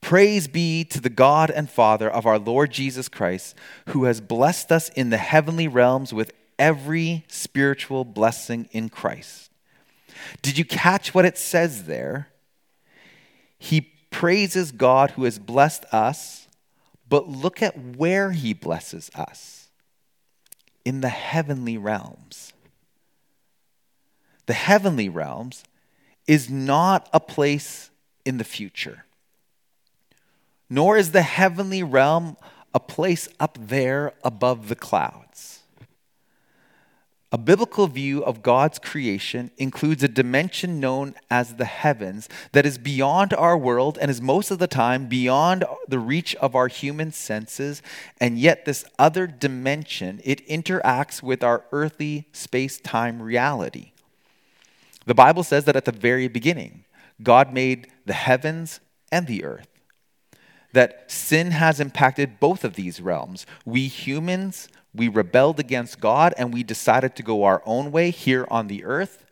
Praise 0.00 0.48
be 0.48 0.84
to 0.84 1.00
the 1.00 1.10
God 1.10 1.50
and 1.50 1.68
Father 1.68 2.10
of 2.10 2.26
our 2.26 2.38
Lord 2.38 2.70
Jesus 2.70 3.08
Christ, 3.08 3.54
who 3.88 4.04
has 4.04 4.20
blessed 4.20 4.72
us 4.72 4.88
in 4.90 5.10
the 5.10 5.18
heavenly 5.18 5.68
realms 5.68 6.12
with 6.12 6.32
every 6.58 7.24
spiritual 7.28 8.04
blessing 8.04 8.68
in 8.72 8.88
Christ. 8.88 9.50
Did 10.42 10.58
you 10.58 10.64
catch 10.64 11.14
what 11.14 11.24
it 11.24 11.38
says 11.38 11.84
there? 11.84 12.28
He 13.58 13.92
praises 14.10 14.72
God 14.72 15.12
who 15.12 15.24
has 15.24 15.38
blessed 15.38 15.84
us, 15.92 16.48
but 17.08 17.28
look 17.28 17.62
at 17.62 17.78
where 17.96 18.32
he 18.32 18.52
blesses 18.52 19.10
us 19.14 19.68
in 20.84 21.02
the 21.02 21.08
heavenly 21.08 21.78
realms. 21.78 22.49
The 24.50 24.54
heavenly 24.54 25.08
realms 25.08 25.62
is 26.26 26.50
not 26.50 27.08
a 27.12 27.20
place 27.20 27.92
in 28.24 28.38
the 28.38 28.42
future, 28.42 29.04
nor 30.68 30.96
is 30.96 31.12
the 31.12 31.22
heavenly 31.22 31.84
realm 31.84 32.36
a 32.74 32.80
place 32.80 33.28
up 33.38 33.56
there 33.60 34.12
above 34.24 34.68
the 34.68 34.74
clouds. 34.74 35.60
A 37.30 37.38
biblical 37.38 37.86
view 37.86 38.24
of 38.24 38.42
God's 38.42 38.80
creation 38.80 39.52
includes 39.56 40.02
a 40.02 40.08
dimension 40.08 40.80
known 40.80 41.14
as 41.30 41.54
the 41.54 41.64
heavens 41.64 42.28
that 42.50 42.66
is 42.66 42.76
beyond 42.76 43.32
our 43.32 43.56
world 43.56 43.98
and 44.00 44.10
is 44.10 44.20
most 44.20 44.50
of 44.50 44.58
the 44.58 44.66
time 44.66 45.06
beyond 45.06 45.64
the 45.86 46.00
reach 46.00 46.34
of 46.34 46.56
our 46.56 46.66
human 46.66 47.12
senses. 47.12 47.82
And 48.18 48.36
yet, 48.36 48.64
this 48.64 48.84
other 48.98 49.28
dimension, 49.28 50.20
it 50.24 50.44
interacts 50.48 51.22
with 51.22 51.44
our 51.44 51.62
earthly 51.70 52.26
space 52.32 52.80
time 52.80 53.22
reality. 53.22 53.92
The 55.10 55.14
Bible 55.14 55.42
says 55.42 55.64
that 55.64 55.74
at 55.74 55.86
the 55.86 55.90
very 55.90 56.28
beginning, 56.28 56.84
God 57.20 57.52
made 57.52 57.88
the 58.06 58.12
heavens 58.12 58.78
and 59.10 59.26
the 59.26 59.42
earth. 59.42 59.66
That 60.72 61.10
sin 61.10 61.50
has 61.50 61.80
impacted 61.80 62.38
both 62.38 62.62
of 62.62 62.74
these 62.74 63.00
realms. 63.00 63.44
We 63.64 63.88
humans, 63.88 64.68
we 64.94 65.08
rebelled 65.08 65.58
against 65.58 65.98
God 65.98 66.32
and 66.38 66.54
we 66.54 66.62
decided 66.62 67.16
to 67.16 67.24
go 67.24 67.42
our 67.42 67.60
own 67.66 67.90
way 67.90 68.12
here 68.12 68.46
on 68.52 68.68
the 68.68 68.84
earth, 68.84 69.26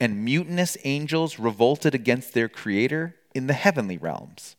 and 0.00 0.24
mutinous 0.24 0.76
angels 0.82 1.38
revolted 1.38 1.94
against 1.94 2.34
their 2.34 2.48
creator 2.48 3.14
in 3.32 3.46
the 3.46 3.52
heavenly 3.52 3.98
realms. 3.98 4.56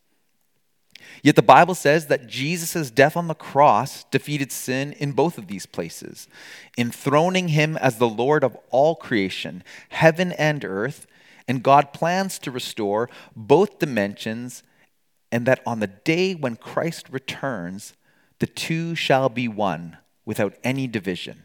Yet 1.23 1.35
the 1.35 1.41
Bible 1.41 1.75
says 1.75 2.07
that 2.07 2.27
Jesus' 2.27 2.91
death 2.91 3.15
on 3.15 3.27
the 3.27 3.33
cross 3.33 4.03
defeated 4.05 4.51
sin 4.51 4.93
in 4.93 5.11
both 5.11 5.37
of 5.37 5.47
these 5.47 5.65
places, 5.65 6.27
enthroning 6.77 7.49
him 7.49 7.77
as 7.77 7.97
the 7.97 8.09
Lord 8.09 8.43
of 8.43 8.57
all 8.69 8.95
creation, 8.95 9.63
heaven 9.89 10.31
and 10.33 10.65
earth, 10.65 11.07
and 11.47 11.63
God 11.63 11.93
plans 11.93 12.39
to 12.39 12.51
restore 12.51 13.09
both 13.35 13.79
dimensions, 13.79 14.63
and 15.31 15.45
that 15.45 15.61
on 15.65 15.79
the 15.79 15.87
day 15.87 16.33
when 16.33 16.55
Christ 16.55 17.07
returns, 17.09 17.93
the 18.39 18.47
two 18.47 18.95
shall 18.95 19.29
be 19.29 19.47
one 19.47 19.97
without 20.25 20.55
any 20.63 20.87
division. 20.87 21.43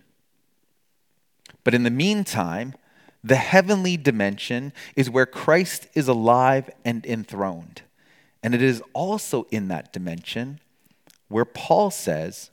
But 1.64 1.74
in 1.74 1.82
the 1.82 1.90
meantime, 1.90 2.74
the 3.24 3.36
heavenly 3.36 3.96
dimension 3.96 4.72
is 4.94 5.10
where 5.10 5.26
Christ 5.26 5.88
is 5.94 6.06
alive 6.06 6.70
and 6.84 7.04
enthroned. 7.04 7.82
And 8.42 8.54
it 8.54 8.62
is 8.62 8.82
also 8.92 9.46
in 9.50 9.68
that 9.68 9.92
dimension 9.92 10.60
where 11.28 11.44
Paul 11.44 11.90
says, 11.90 12.50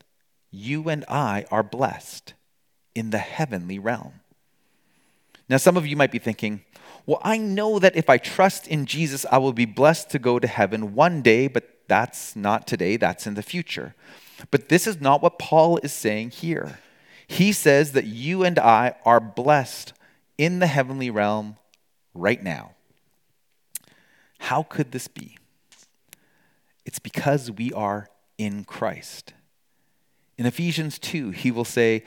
You 0.51 0.89
and 0.89 1.05
I 1.07 1.45
are 1.51 1.63
blessed 1.63 2.33
in 2.95 3.09
the 3.09 3.19
heavenly 3.19 3.79
realm. 3.79 4.21
Now, 5.49 5.57
some 5.57 5.77
of 5.77 5.85
you 5.85 5.95
might 5.95 6.11
be 6.11 6.19
thinking, 6.19 6.63
well, 7.05 7.19
I 7.21 7.37
know 7.37 7.79
that 7.79 7.95
if 7.95 8.09
I 8.09 8.17
trust 8.17 8.67
in 8.67 8.85
Jesus, 8.85 9.25
I 9.29 9.37
will 9.37 9.53
be 9.53 9.65
blessed 9.65 10.09
to 10.11 10.19
go 10.19 10.39
to 10.39 10.47
heaven 10.47 10.95
one 10.95 11.21
day, 11.21 11.47
but 11.47 11.69
that's 11.87 12.35
not 12.35 12.65
today, 12.65 12.95
that's 12.95 13.27
in 13.27 13.33
the 13.33 13.43
future. 13.43 13.93
But 14.51 14.69
this 14.69 14.87
is 14.87 15.01
not 15.01 15.21
what 15.21 15.37
Paul 15.37 15.79
is 15.83 15.91
saying 15.91 16.31
here. 16.31 16.79
He 17.27 17.51
says 17.51 17.91
that 17.91 18.05
you 18.05 18.43
and 18.43 18.57
I 18.57 18.95
are 19.05 19.19
blessed 19.19 19.93
in 20.37 20.59
the 20.59 20.67
heavenly 20.67 21.09
realm 21.09 21.57
right 22.13 22.41
now. 22.41 22.71
How 24.39 24.63
could 24.63 24.91
this 24.91 25.07
be? 25.07 25.37
It's 26.85 26.99
because 26.99 27.49
we 27.51 27.71
are 27.73 28.09
in 28.37 28.63
Christ. 28.63 29.33
In 30.37 30.45
Ephesians 30.45 30.99
2, 30.99 31.31
he 31.31 31.51
will 31.51 31.65
say, 31.65 32.03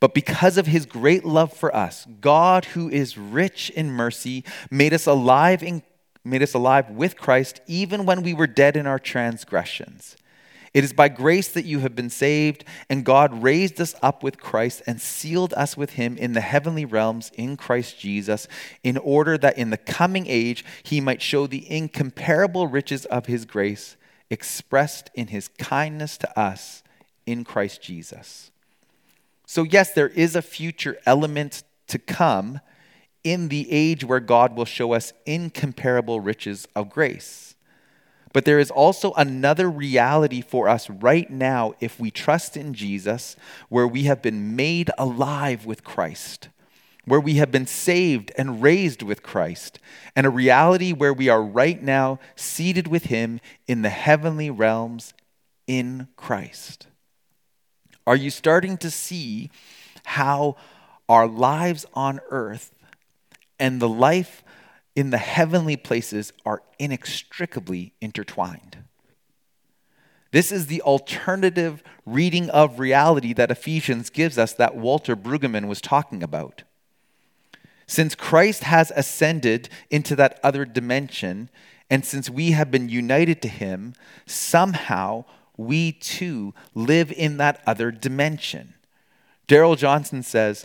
But 0.00 0.14
because 0.14 0.58
of 0.58 0.66
his 0.66 0.86
great 0.86 1.24
love 1.24 1.52
for 1.52 1.74
us, 1.74 2.06
God, 2.20 2.64
who 2.66 2.88
is 2.88 3.18
rich 3.18 3.70
in 3.70 3.90
mercy, 3.90 4.44
made 4.70 4.92
us 4.92 5.06
alive 5.06 5.62
in 5.62 5.82
made 6.24 6.42
us 6.42 6.54
alive 6.54 6.88
with 6.88 7.16
Christ 7.16 7.60
even 7.66 8.06
when 8.06 8.22
we 8.22 8.32
were 8.32 8.46
dead 8.46 8.76
in 8.76 8.86
our 8.86 9.00
transgressions. 9.00 10.16
It 10.74 10.84
is 10.84 10.94
by 10.94 11.08
grace 11.08 11.48
that 11.48 11.66
you 11.66 11.80
have 11.80 11.94
been 11.94 12.08
saved, 12.08 12.64
and 12.88 13.04
God 13.04 13.42
raised 13.42 13.78
us 13.78 13.94
up 14.00 14.22
with 14.22 14.40
Christ 14.40 14.82
and 14.86 15.00
sealed 15.00 15.52
us 15.54 15.76
with 15.76 15.90
him 15.90 16.16
in 16.16 16.32
the 16.32 16.40
heavenly 16.40 16.86
realms 16.86 17.30
in 17.34 17.58
Christ 17.58 17.98
Jesus, 17.98 18.48
in 18.82 18.96
order 18.96 19.36
that 19.36 19.58
in 19.58 19.68
the 19.68 19.76
coming 19.76 20.26
age 20.26 20.64
he 20.82 21.00
might 21.00 21.20
show 21.20 21.46
the 21.46 21.70
incomparable 21.70 22.68
riches 22.68 23.04
of 23.06 23.26
his 23.26 23.44
grace 23.44 23.96
expressed 24.30 25.10
in 25.14 25.26
his 25.26 25.48
kindness 25.58 26.16
to 26.16 26.38
us 26.38 26.82
in 27.26 27.44
Christ 27.44 27.82
Jesus. 27.82 28.50
So, 29.46 29.64
yes, 29.64 29.92
there 29.92 30.08
is 30.08 30.34
a 30.34 30.40
future 30.40 30.96
element 31.04 31.64
to 31.88 31.98
come 31.98 32.60
in 33.22 33.48
the 33.48 33.70
age 33.70 34.04
where 34.04 34.20
God 34.20 34.56
will 34.56 34.64
show 34.64 34.94
us 34.94 35.12
incomparable 35.26 36.20
riches 36.20 36.66
of 36.74 36.88
grace. 36.88 37.51
But 38.32 38.44
there 38.44 38.58
is 38.58 38.70
also 38.70 39.12
another 39.12 39.70
reality 39.70 40.40
for 40.40 40.68
us 40.68 40.88
right 40.88 41.28
now 41.30 41.74
if 41.80 42.00
we 42.00 42.10
trust 42.10 42.56
in 42.56 42.74
Jesus, 42.74 43.36
where 43.68 43.86
we 43.86 44.04
have 44.04 44.22
been 44.22 44.56
made 44.56 44.90
alive 44.96 45.66
with 45.66 45.84
Christ, 45.84 46.48
where 47.04 47.20
we 47.20 47.34
have 47.34 47.50
been 47.50 47.66
saved 47.66 48.32
and 48.38 48.62
raised 48.62 49.02
with 49.02 49.22
Christ, 49.22 49.78
and 50.16 50.26
a 50.26 50.30
reality 50.30 50.92
where 50.92 51.12
we 51.12 51.28
are 51.28 51.42
right 51.42 51.82
now 51.82 52.18
seated 52.36 52.88
with 52.88 53.04
Him 53.04 53.40
in 53.66 53.82
the 53.82 53.90
heavenly 53.90 54.50
realms 54.50 55.12
in 55.66 56.08
Christ. 56.16 56.86
Are 58.06 58.16
you 58.16 58.30
starting 58.30 58.76
to 58.78 58.90
see 58.90 59.50
how 60.04 60.56
our 61.08 61.26
lives 61.26 61.86
on 61.94 62.20
earth 62.30 62.72
and 63.58 63.80
the 63.80 63.88
life 63.88 64.41
in 64.94 65.10
the 65.10 65.18
heavenly 65.18 65.76
places 65.76 66.32
are 66.44 66.62
inextricably 66.78 67.94
intertwined. 68.00 68.78
This 70.32 70.50
is 70.50 70.66
the 70.66 70.82
alternative 70.82 71.82
reading 72.06 72.48
of 72.50 72.78
reality 72.78 73.32
that 73.34 73.50
Ephesians 73.50 74.10
gives 74.10 74.38
us 74.38 74.54
that 74.54 74.74
Walter 74.74 75.14
Brueggemann 75.14 75.68
was 75.68 75.80
talking 75.80 76.22
about. 76.22 76.62
Since 77.86 78.14
Christ 78.14 78.64
has 78.64 78.90
ascended 78.96 79.68
into 79.90 80.16
that 80.16 80.40
other 80.42 80.64
dimension, 80.64 81.50
and 81.90 82.04
since 82.04 82.30
we 82.30 82.52
have 82.52 82.70
been 82.70 82.88
united 82.88 83.42
to 83.42 83.48
him, 83.48 83.92
somehow 84.24 85.26
we 85.58 85.92
too 85.92 86.54
live 86.74 87.12
in 87.12 87.36
that 87.36 87.60
other 87.66 87.90
dimension. 87.90 88.74
Darrell 89.46 89.76
Johnson 89.76 90.22
says, 90.22 90.64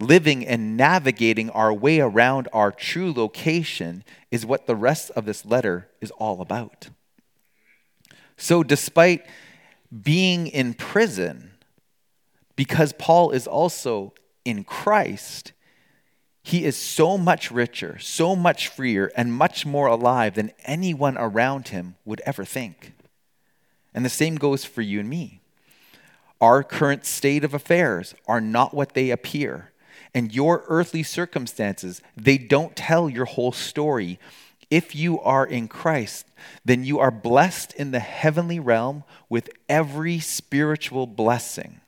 living 0.00 0.46
and 0.46 0.76
navigating 0.76 1.50
our 1.50 1.72
way 1.72 2.00
around 2.00 2.48
our 2.52 2.70
true 2.70 3.12
location 3.12 4.04
is 4.30 4.46
what 4.46 4.66
the 4.66 4.76
rest 4.76 5.10
of 5.12 5.24
this 5.24 5.44
letter 5.44 5.88
is 6.00 6.10
all 6.12 6.40
about. 6.40 6.88
So, 8.36 8.62
despite 8.62 9.26
being 10.02 10.46
in 10.46 10.74
prison, 10.74 11.52
because 12.54 12.92
Paul 12.92 13.30
is 13.30 13.46
also 13.46 14.12
in 14.44 14.64
Christ, 14.64 15.52
he 16.42 16.64
is 16.64 16.76
so 16.76 17.16
much 17.18 17.50
richer, 17.50 17.98
so 17.98 18.36
much 18.36 18.68
freer, 18.68 19.10
and 19.16 19.32
much 19.32 19.66
more 19.66 19.88
alive 19.88 20.34
than 20.34 20.52
anyone 20.64 21.16
around 21.18 21.68
him 21.68 21.96
would 22.04 22.20
ever 22.24 22.44
think. 22.44 22.92
And 23.94 24.04
the 24.04 24.10
same 24.10 24.36
goes 24.36 24.64
for 24.64 24.82
you 24.82 25.00
and 25.00 25.08
me. 25.08 25.40
Our 26.40 26.62
current 26.62 27.06
state 27.06 27.44
of 27.44 27.54
affairs 27.54 28.14
are 28.28 28.42
not 28.42 28.74
what 28.74 28.92
they 28.92 29.10
appear 29.10 29.72
and 30.14 30.34
your 30.34 30.64
earthly 30.68 31.02
circumstances, 31.02 32.00
they 32.16 32.38
don't 32.38 32.76
tell 32.76 33.08
your 33.08 33.24
whole 33.24 33.52
story. 33.52 34.18
If 34.70 34.94
you 34.94 35.20
are 35.20 35.46
in 35.46 35.68
Christ, 35.68 36.26
then 36.64 36.84
you 36.84 36.98
are 36.98 37.10
blessed 37.10 37.72
in 37.74 37.90
the 37.90 38.00
heavenly 38.00 38.58
realm 38.58 39.04
with 39.28 39.50
every 39.68 40.18
spiritual 40.18 41.06
blessing. 41.06 41.80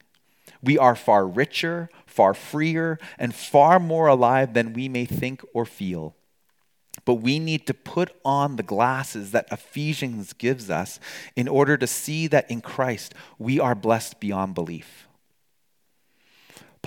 We 0.62 0.78
are 0.78 0.96
far 0.96 1.26
richer, 1.26 1.88
far 2.06 2.34
freer, 2.34 2.98
and 3.18 3.34
far 3.34 3.78
more 3.80 4.06
alive 4.06 4.54
than 4.54 4.72
we 4.72 4.88
may 4.88 5.04
think 5.04 5.42
or 5.52 5.64
feel. 5.64 6.14
But 7.04 7.14
we 7.14 7.38
need 7.38 7.66
to 7.66 7.74
put 7.74 8.14
on 8.24 8.56
the 8.56 8.62
glasses 8.62 9.30
that 9.30 9.50
Ephesians 9.50 10.32
gives 10.32 10.68
us 10.68 11.00
in 11.36 11.48
order 11.48 11.76
to 11.76 11.86
see 11.86 12.26
that 12.26 12.50
in 12.50 12.60
Christ 12.60 13.14
we 13.38 13.58
are 13.58 13.74
blessed 13.74 14.20
beyond 14.20 14.54
belief. 14.54 15.07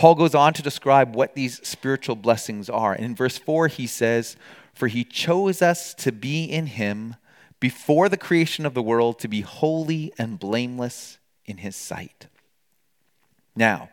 Paul 0.02 0.16
goes 0.16 0.34
on 0.34 0.54
to 0.54 0.64
describe 0.64 1.16
what 1.16 1.36
these 1.36 1.60
spiritual 1.62 2.16
blessings 2.16 2.72
are. 2.72 2.92
And 2.92 3.06
in 3.06 3.16
verse 3.16 3.38
4, 3.38 3.68
he 3.68 3.86
says, 3.86 4.36
For 4.74 4.88
he 4.88 5.04
chose 5.04 5.62
us 5.62 5.94
to 5.94 6.12
be 6.12 6.44
in 6.44 6.66
him 6.66 7.18
before 7.60 8.10
the 8.10 8.18
creation 8.18 8.66
of 8.66 8.74
the 8.74 8.82
world 8.82 9.20
to 9.20 9.28
be 9.28 9.42
holy 9.42 10.12
and 10.18 10.40
blameless 10.40 11.20
in 11.46 11.58
his 11.58 11.76
sight. 11.76 12.26
Now, 13.56 13.92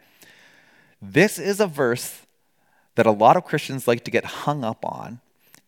this 1.03 1.39
is 1.39 1.61
a 1.61 1.67
verse 1.67 2.23
that 2.95 3.05
a 3.05 3.11
lot 3.11 3.37
of 3.37 3.45
Christians 3.45 3.87
like 3.87 4.03
to 4.05 4.11
get 4.11 4.25
hung 4.25 4.65
up 4.65 4.83
on 4.87 5.21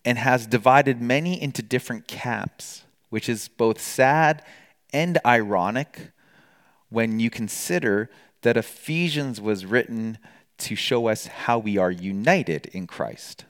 and 0.06 0.16
has 0.16 0.46
divided 0.46 1.02
many 1.02 1.38
into 1.38 1.60
different 1.60 2.08
camps, 2.08 2.84
which 3.10 3.28
is 3.28 3.48
both 3.48 3.78
sad 3.78 4.42
and 4.90 5.18
ironic 5.26 6.12
when 6.88 7.20
you 7.20 7.28
consider 7.28 8.08
that 8.42 8.56
Ephesians 8.56 9.40
was 9.40 9.66
written 9.66 10.18
to 10.58 10.74
show 10.74 11.08
us 11.08 11.26
how 11.26 11.58
we 11.58 11.78
are 11.78 11.90
united 11.90 12.66
in 12.66 12.86
Christ. 12.86 13.44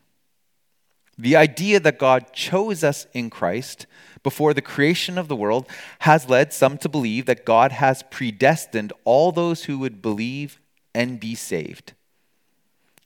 The 1.19 1.37
idea 1.37 1.81
that 1.81 1.99
God 1.99 2.33
chose 2.33 2.83
us 2.83 3.07
in 3.13 3.29
Christ 3.31 3.87
before 4.23 4.55
the 4.55 4.63
creation 4.63 5.19
of 5.19 5.29
the 5.29 5.37
world 5.37 5.67
has 6.01 6.29
led 6.29 6.53
some 6.53 6.79
to 6.79 6.89
believe 6.89 7.27
that 7.27 7.45
God 7.45 7.73
has 7.73 8.05
predestined 8.11 8.93
all 9.05 9.33
those 9.33 9.65
who 9.65 9.79
would 9.79 10.01
believe 10.01 10.61
and 10.95 11.21
be 11.21 11.35
saved. 11.35 11.93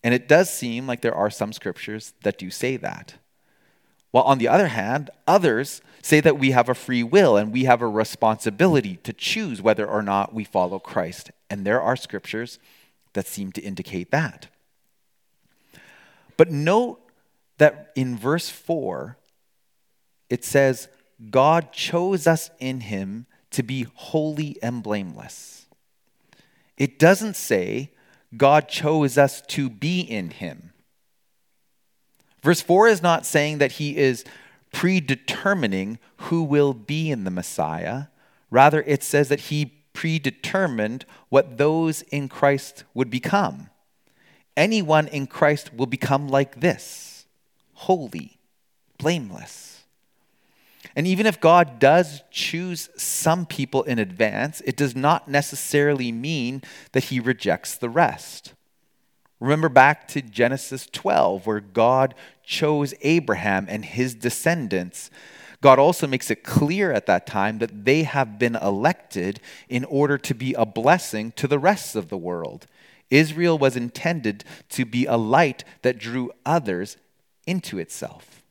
And 0.03 0.15
it 0.15 0.29
does 0.29 0.51
seem 0.51 0.87
like 0.87 1.01
there 1.01 1.15
are 1.15 1.31
some 1.31 1.53
scriptures 1.53 2.13
that 2.23 2.39
do 2.39 2.51
say 2.51 2.77
that. 2.77 3.15
While 4.11 4.25
on 4.25 4.39
the 4.39 4.49
other 4.49 4.69
hand, 4.69 5.11
others 5.27 5.83
say 6.03 6.21
that 6.21 6.39
we 6.39 6.53
have 6.53 6.69
a 6.69 6.75
free 6.75 7.03
will 7.03 7.37
and 7.37 7.53
we 7.53 7.65
have 7.65 7.83
a 7.83 7.89
responsibility 7.89 8.97
to 9.03 9.13
choose 9.13 9.61
whether 9.61 9.87
or 9.87 10.03
not 10.03 10.35
we 10.35 10.45
follow 10.45 10.79
Christ. 10.79 11.33
And 11.55 11.65
there 11.65 11.81
are 11.81 11.95
scriptures 11.95 12.59
that 13.13 13.29
seem 13.29 13.53
to 13.53 13.61
indicate 13.61 14.11
that. 14.11 14.49
But 16.37 16.51
note 16.51 16.99
that 17.59 17.93
in 17.95 18.17
verse 18.17 18.51
4, 18.51 19.17
it 20.29 20.45
says, 20.45 20.89
God 21.31 21.71
chose 21.71 22.27
us 22.27 22.51
in 22.59 22.81
him 22.81 23.27
to 23.53 23.63
be 23.63 23.87
holy 23.95 24.59
and 24.65 24.83
blameless. 24.83 25.67
It 26.77 26.99
doesn't 26.99 27.37
say 27.37 27.93
God 28.37 28.69
chose 28.69 29.17
us 29.17 29.41
to 29.43 29.71
be 29.71 30.01
in 30.01 30.31
him. 30.31 30.73
Verse 32.43 32.63
4 32.63 32.89
is 32.89 33.01
not 33.01 33.25
saying 33.25 33.59
that 33.59 33.73
he 33.73 33.97
is 33.97 34.25
predetermining 34.73 36.01
who 36.17 36.43
will 36.43 36.75
be 36.75 37.13
in 37.13 37.23
the 37.23 37.31
Messiah. 37.31 38.07
Rather, 38.51 38.83
it 38.83 39.05
says 39.05 39.29
that 39.29 39.39
he 39.39 39.84
predetermined 39.95 41.07
what 41.31 41.57
those 41.57 42.03
in 42.03 42.29
Christ 42.29 42.85
would 42.93 43.09
become. 43.09 43.71
Anyone 44.57 45.09
in 45.09 45.27
Christ 45.27 45.73
will 45.73 45.87
become 45.87 46.29
like 46.29 46.61
this 46.61 47.27
holy, 47.73 48.39
blameless. 48.99 49.85
And 50.97 51.07
even 51.07 51.27
if 51.27 51.41
God 51.41 51.79
does 51.79 52.23
choose 52.31 52.89
some 52.97 53.47
people 53.47 53.83
in 53.83 53.99
advance, 53.99 54.61
it 54.61 54.77
does 54.77 54.95
not 54.95 55.29
necessarily 55.29 56.13
mean 56.13 56.63
that 56.93 57.05
he 57.05 57.19
rejects 57.19 57.77
the 57.77 57.89
rest. 57.89 58.53
Remember 59.41 59.69
back 59.69 60.07
to 60.09 60.23
Genesis 60.23 60.87
12, 60.93 61.47
where 61.47 61.61
God 61.61 62.15
chose 62.45 62.95
Abraham 63.03 63.67
and 63.69 63.85
his 63.85 64.15
descendants. 64.15 65.11
God 65.65 65.79
also 65.79 66.07
makes 66.07 66.31
it 66.31 66.45
clear 66.45 66.93
at 66.93 67.07
that 67.07 67.27
time 67.27 67.57
that 67.61 67.87
they 67.87 68.03
have 68.03 68.39
been 68.39 68.55
elected 68.55 69.41
in 69.67 69.87
order 69.87 70.19
to 70.19 70.35
be 70.35 70.53
a 70.53 70.67
blessing 70.67 71.33
to 71.37 71.49
the 71.49 71.59
rest 71.59 71.97
of 71.97 72.11
the 72.11 72.19
world. 72.19 72.67
Israel 73.11 73.57
was 73.57 73.75
intended 73.75 74.45
to 74.69 74.85
be 74.85 75.07
a 75.07 75.17
light 75.17 75.65
that 75.81 75.97
drew 75.97 76.31
others 76.45 76.99
into 77.47 77.79
itself. 77.79 78.43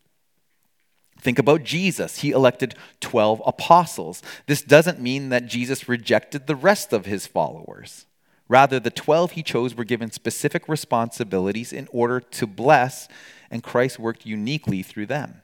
Think 1.20 1.38
about 1.38 1.64
Jesus. 1.64 2.22
He 2.22 2.32
elected 2.32 2.74
12 3.00 3.44
apostles. 3.46 4.24
This 4.48 4.64
doesn't 4.64 5.00
mean 5.00 5.30
that 5.30 5.46
Jesus 5.46 5.88
rejected 5.88 6.48
the 6.48 6.56
rest 6.56 6.94
of 6.94 7.06
his 7.06 7.28
followers. 7.28 8.08
Rather, 8.48 8.80
the 8.80 8.90
12 8.90 9.34
he 9.34 9.44
chose 9.44 9.76
were 9.76 9.84
given 9.84 10.10
specific 10.10 10.68
responsibilities 10.68 11.72
in 11.72 11.88
order 11.92 12.20
to 12.20 12.48
bless, 12.48 13.08
and 13.52 13.62
Christ 13.62 14.00
worked 14.00 14.26
uniquely 14.26 14.82
through 14.82 15.06
them. 15.06 15.43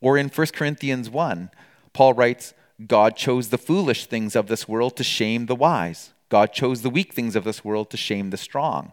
Or 0.00 0.16
in 0.16 0.28
1 0.28 0.46
Corinthians 0.48 1.10
1, 1.10 1.50
Paul 1.92 2.14
writes, 2.14 2.54
God 2.86 3.16
chose 3.16 3.48
the 3.48 3.58
foolish 3.58 4.06
things 4.06 4.36
of 4.36 4.46
this 4.46 4.68
world 4.68 4.96
to 4.96 5.04
shame 5.04 5.46
the 5.46 5.56
wise. 5.56 6.12
God 6.28 6.52
chose 6.52 6.82
the 6.82 6.90
weak 6.90 7.12
things 7.12 7.34
of 7.34 7.44
this 7.44 7.64
world 7.64 7.90
to 7.90 7.96
shame 7.96 8.30
the 8.30 8.36
strong. 8.36 8.92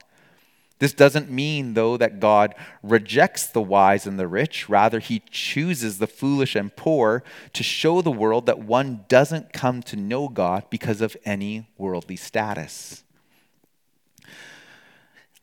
This 0.79 0.93
doesn't 0.93 1.31
mean, 1.31 1.73
though, 1.73 1.95
that 1.95 2.19
God 2.19 2.53
rejects 2.83 3.47
the 3.47 3.61
wise 3.61 4.05
and 4.05 4.19
the 4.19 4.27
rich. 4.27 4.67
Rather, 4.67 4.99
he 4.99 5.21
chooses 5.29 5.99
the 5.99 6.07
foolish 6.07 6.55
and 6.55 6.75
poor 6.75 7.23
to 7.53 7.63
show 7.63 8.01
the 8.01 8.11
world 8.11 8.45
that 8.47 8.59
one 8.59 9.05
doesn't 9.07 9.53
come 9.53 9.81
to 9.83 9.95
know 9.95 10.27
God 10.27 10.65
because 10.69 10.99
of 10.99 11.15
any 11.23 11.69
worldly 11.77 12.17
status. 12.17 13.03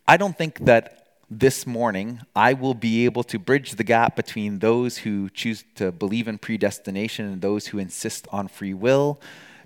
I 0.07 0.19
don't 0.19 0.37
think 0.37 0.59
that 0.67 1.02
this 1.39 1.67
morning 1.67 2.21
I 2.37 2.53
will 2.53 2.75
be 2.75 3.05
able 3.07 3.25
to 3.25 3.39
bridge 3.39 3.73
the 3.73 3.85
gap 3.85 4.17
between 4.17 4.59
those 4.59 4.99
who 4.99 5.31
choose 5.31 5.65
to 5.77 5.91
believe 5.91 6.29
in 6.29 6.39
predestination 6.39 7.27
and 7.27 7.41
those 7.41 7.69
who 7.69 7.79
insist 7.79 8.29
on 8.31 8.49
free 8.49 8.75
will 8.75 9.21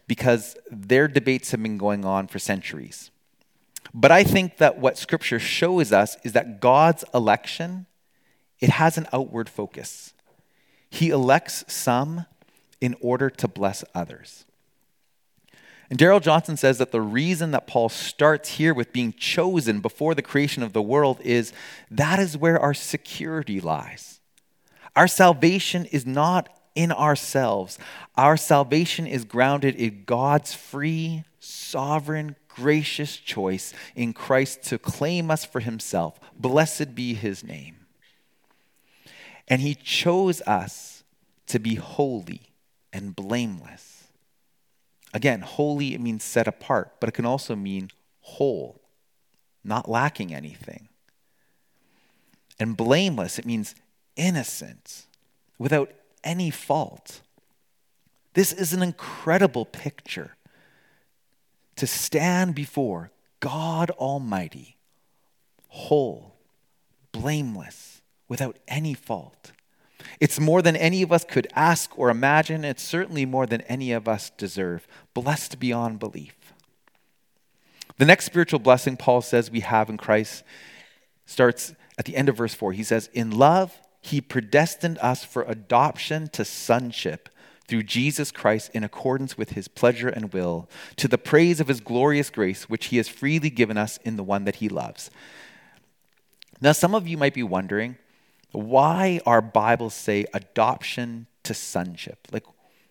because 0.07 0.57
their 0.71 1.09
debates 1.09 1.51
have 1.51 1.63
been 1.63 1.77
going 1.77 2.05
on 2.05 2.29
for 2.29 2.39
centuries. 2.39 3.11
But 3.93 4.13
I 4.13 4.23
think 4.23 4.59
that 4.59 4.79
what 4.79 4.97
scripture 4.97 5.41
shows 5.41 5.93
us 5.93 6.17
is 6.23 6.33
that 6.33 6.61
God's 6.61 7.05
election 7.13 7.87
it 8.59 8.71
has 8.71 8.97
an 8.97 9.07
outward 9.13 9.51
focus. 9.51 10.15
He 10.89 11.11
elects 11.11 11.63
some 11.69 12.25
in 12.81 12.97
order 13.03 13.29
to 13.29 13.47
bless 13.47 13.85
others. 13.95 14.46
And 15.89 15.99
Darrell 15.99 16.21
Johnson 16.21 16.57
says 16.57 16.79
that 16.79 16.91
the 16.91 17.01
reason 17.01 17.53
that 17.53 17.67
Paul 17.67 17.89
starts 17.89 18.51
here 18.51 18.75
with 18.75 18.93
being 18.93 19.13
chosen 19.13 19.81
before 19.81 20.15
the 20.15 20.23
creation 20.23 20.63
of 20.63 20.73
the 20.73 20.83
world 20.83 21.21
is 21.23 21.53
that 21.91 22.19
is 22.19 22.37
where 22.37 22.59
our 22.59 22.75
security 22.75 23.61
lies. 23.61 24.21
Our 24.97 25.07
salvation 25.07 25.85
is 25.87 26.05
not 26.05 26.49
in 26.75 26.93
ourselves, 26.93 27.79
our 28.17 28.37
salvation 28.37 29.07
is 29.07 29.25
grounded 29.25 29.77
in 29.77 30.03
God's 30.05 30.53
free, 30.53 31.25
sovereign, 31.41 32.37
gracious 32.49 33.17
choice 33.17 33.73
in 33.95 34.13
Christ 34.13 34.63
to 34.65 34.79
claim 34.79 35.31
us 35.31 35.45
for 35.45 35.61
himself. 35.61 36.21
Blessed 36.39 36.95
be 36.95 37.15
his 37.15 37.43
name. 37.43 37.87
And 39.49 39.63
he 39.63 39.75
chose 39.75 40.43
us 40.43 41.05
to 41.47 41.59
be 41.59 41.77
holy 41.77 42.53
and 42.93 43.17
blameless. 43.17 43.96
Again, 45.17 45.41
holy, 45.41 45.95
it 45.95 46.01
means 46.03 46.23
set 46.23 46.47
apart, 46.47 47.01
but 47.01 47.09
it 47.09 47.13
can 47.13 47.25
also 47.25 47.57
mean 47.57 47.89
whole, 48.21 48.83
not 49.65 49.89
lacking 49.89 50.35
anything. 50.35 50.91
And 52.61 52.77
blameless, 52.77 53.39
it 53.39 53.47
means 53.47 53.75
innocent, 54.15 55.07
without 55.57 55.91
any 56.23 56.51
fault. 56.51 57.23
This 58.35 58.53
is 58.53 58.75
an 58.75 58.83
incredible 58.83 59.65
picture 59.65 60.37
to 61.77 61.87
stand 61.87 62.55
before 62.55 63.11
God 63.41 63.91
Almighty, 63.93 64.77
whole, 65.69 66.35
blameless, 67.13 68.03
without 68.29 68.59
any 68.69 68.93
fault. 68.93 69.53
It's 70.21 70.41
more 70.41 70.63
than 70.63 70.77
any 70.77 71.03
of 71.03 71.13
us 71.13 71.25
could 71.25 71.47
ask 71.55 71.99
or 71.99 72.11
imagine. 72.11 72.65
It's 72.65 72.83
certainly 72.83 73.27
more 73.27 73.47
than 73.47 73.63
any 73.63 73.93
of 73.93 74.09
us 74.09 74.31
deserve. 74.31 74.87
Blessed 75.15 75.59
beyond 75.59 75.99
belief. 75.99 76.35
The 77.99 78.05
next 78.05 78.27
spiritual 78.27 78.61
blessing 78.61 78.97
Paul 78.97 79.23
says 79.23 79.51
we 79.51 79.61
have 79.61 79.89
in 79.89 79.97
Christ 79.97 80.45
starts 81.25 81.75
at 81.99 82.05
the 82.05 82.17
end 82.17 82.29
of 82.29 82.37
verse 82.37 82.55
4. 82.55 82.73
He 82.73 82.85
says, 82.85 83.09
In 83.13 83.31
love, 83.31 83.81
he 84.01 84.21
predestined 84.21 84.99
us 84.99 85.25
for 85.25 85.43
adoption 85.43 86.29
to 86.29 86.45
sonship 86.45 87.29
through 87.67 87.83
Jesus 87.83 88.31
Christ 88.31 88.71
in 88.75 88.85
accordance 88.85 89.37
with 89.37 89.51
his 89.51 89.67
pleasure 89.67 90.09
and 90.09 90.33
will, 90.33 90.69
to 90.97 91.09
the 91.09 91.19
praise 91.19 91.59
of 91.59 91.69
his 91.69 91.81
glorious 91.81 92.31
grace, 92.31 92.69
which 92.69 92.87
he 92.87 92.99
has 92.99 93.09
freely 93.09 93.51
given 93.51 93.77
us 93.77 93.99
in 94.05 94.17
the 94.17 94.23
one 94.23 94.45
that 94.45 94.57
he 94.57 94.69
loves. 94.69 95.11
Now, 96.61 96.73
some 96.73 96.95
of 96.95 97.09
you 97.09 97.17
might 97.17 97.35
be 97.35 97.43
wondering 97.43 97.97
why 98.53 99.21
our 99.27 99.43
Bibles 99.43 99.95
say 99.95 100.27
adoption 100.33 101.27
to 101.43 101.55
sonship? 101.55 102.29
Like, 102.33 102.45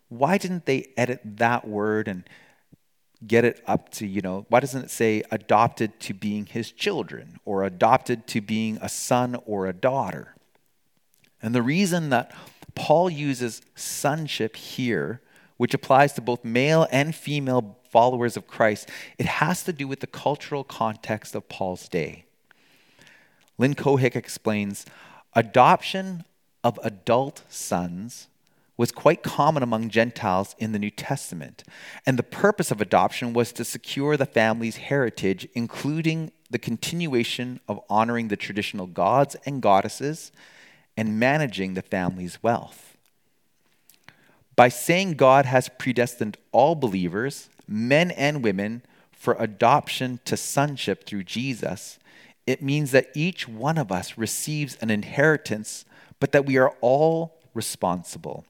why 0.10 0.38
didn't 0.38 0.65
they 0.65 0.89
edit 0.98 1.22
that 1.24 1.68
word 1.68 2.08
and 2.08 2.24
get 3.26 3.46
it 3.46 3.63
up 3.65 3.89
to, 3.89 4.06
you 4.06 4.22
know, 4.22 4.46
why 4.50 4.60
doesn't 4.60 4.86
it 4.86 4.91
say 4.91 5.24
adopted 5.32 6.00
to 6.02 6.13
being 6.13 6.46
his 6.46 6.72
children 6.72 7.39
or 7.46 7.63
adopted 7.63 8.28
to 8.28 8.41
being 8.41 8.78
a 8.82 8.89
son 8.89 9.36
or 9.46 9.65
a 9.65 9.74
daughter? 9.74 10.36
And 11.41 11.56
the 11.56 11.62
reason 11.62 12.10
that 12.10 12.34
Paul 12.76 13.10
uses 13.10 13.62
sonship 13.74 14.56
here, 14.56 15.22
which 15.58 15.74
applies 15.74 16.13
to 16.13 16.22
both 16.22 16.44
male 16.44 16.88
and 16.91 17.15
female 17.15 17.78
followers 17.89 18.36
of 18.36 18.48
Christ, 18.48 18.89
it 19.18 19.26
has 19.26 19.63
to 19.63 19.74
do 19.74 19.88
with 19.88 20.02
the 20.02 20.08
cultural 20.08 20.63
context 20.63 21.34
of 21.34 21.48
Paul's 21.48 21.88
day. 21.88 22.26
Lynn 23.58 23.74
Cohick 23.74 24.15
explains 24.15 24.86
adoption 25.36 26.24
of 26.63 26.80
adult 26.84 27.43
sons 27.50 28.28
was 28.78 28.91
quite 28.91 29.24
common 29.24 29.63
among 29.63 29.89
Gentiles 29.89 30.56
in 30.60 30.71
the 30.71 30.80
New 30.80 30.89
Testament, 30.89 31.63
and 32.06 32.17
the 32.17 32.24
purpose 32.24 32.71
of 32.71 32.82
adoption 32.82 33.34
was 33.34 33.54
to 33.54 33.63
secure 33.63 34.17
the 34.17 34.26
family's 34.26 34.78
heritage, 34.78 35.48
including 35.54 36.32
the 36.50 36.60
continuation 36.60 37.60
of 37.67 37.80
honoring 37.89 38.28
the 38.28 38.36
traditional 38.36 38.88
gods 38.88 39.36
and 39.45 39.62
goddesses 39.62 40.32
and 40.98 41.19
managing 41.19 41.74
the 41.74 41.82
family's 41.82 42.41
wealth. 42.43 42.98
By 44.56 44.69
saying 44.69 45.13
God 45.13 45.45
has 45.45 45.69
predestined 45.78 46.38
all 46.52 46.76
believers, 46.76 47.50
men 47.67 48.12
and 48.12 48.43
women, 48.43 48.84
for 49.12 49.36
adoption 49.39 50.19
to 50.26 50.38
sonship 50.38 51.06
through 51.06 51.24
Jesus, 51.24 51.98
it 52.46 52.62
means 52.62 52.92
that 52.92 53.10
each 53.16 53.48
one 53.48 53.78
of 53.78 53.92
us 53.92 54.18
receives 54.18 54.76
an 54.78 54.90
inheritance, 54.90 55.86
but 56.20 56.32
that 56.32 56.46
we 56.46 56.58
are 56.58 56.76
all 56.82 57.38
responsible. 57.54 58.46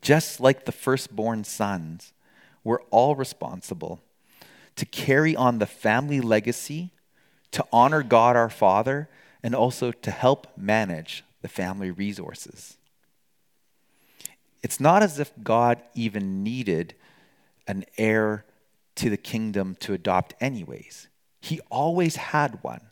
Just 0.00 0.40
like 0.40 0.64
the 0.64 0.72
firstborn 0.72 1.44
sons, 1.44 2.12
we're 2.62 2.82
all 2.90 3.16
responsible 3.16 4.00
to 4.76 4.86
carry 4.86 5.34
on 5.34 5.58
the 5.58 5.66
family 5.66 6.20
legacy, 6.20 6.90
to 7.50 7.64
honor 7.72 8.02
God 8.02 8.36
our 8.36 8.48
Father, 8.48 9.08
and 9.42 9.54
also 9.54 9.90
to 9.90 10.10
help 10.10 10.46
manage 10.56 11.24
the 11.42 11.48
family 11.48 11.90
resources. 11.90 12.76
It's 14.62 14.78
not 14.78 15.02
as 15.02 15.18
if 15.18 15.32
God 15.42 15.82
even 15.94 16.42
needed 16.42 16.94
an 17.66 17.84
heir 17.98 18.44
to 18.96 19.10
the 19.10 19.16
kingdom 19.16 19.76
to 19.80 19.94
adopt, 19.94 20.34
anyways. 20.40 21.08
He 21.40 21.60
always 21.70 22.16
had 22.16 22.62
one, 22.62 22.89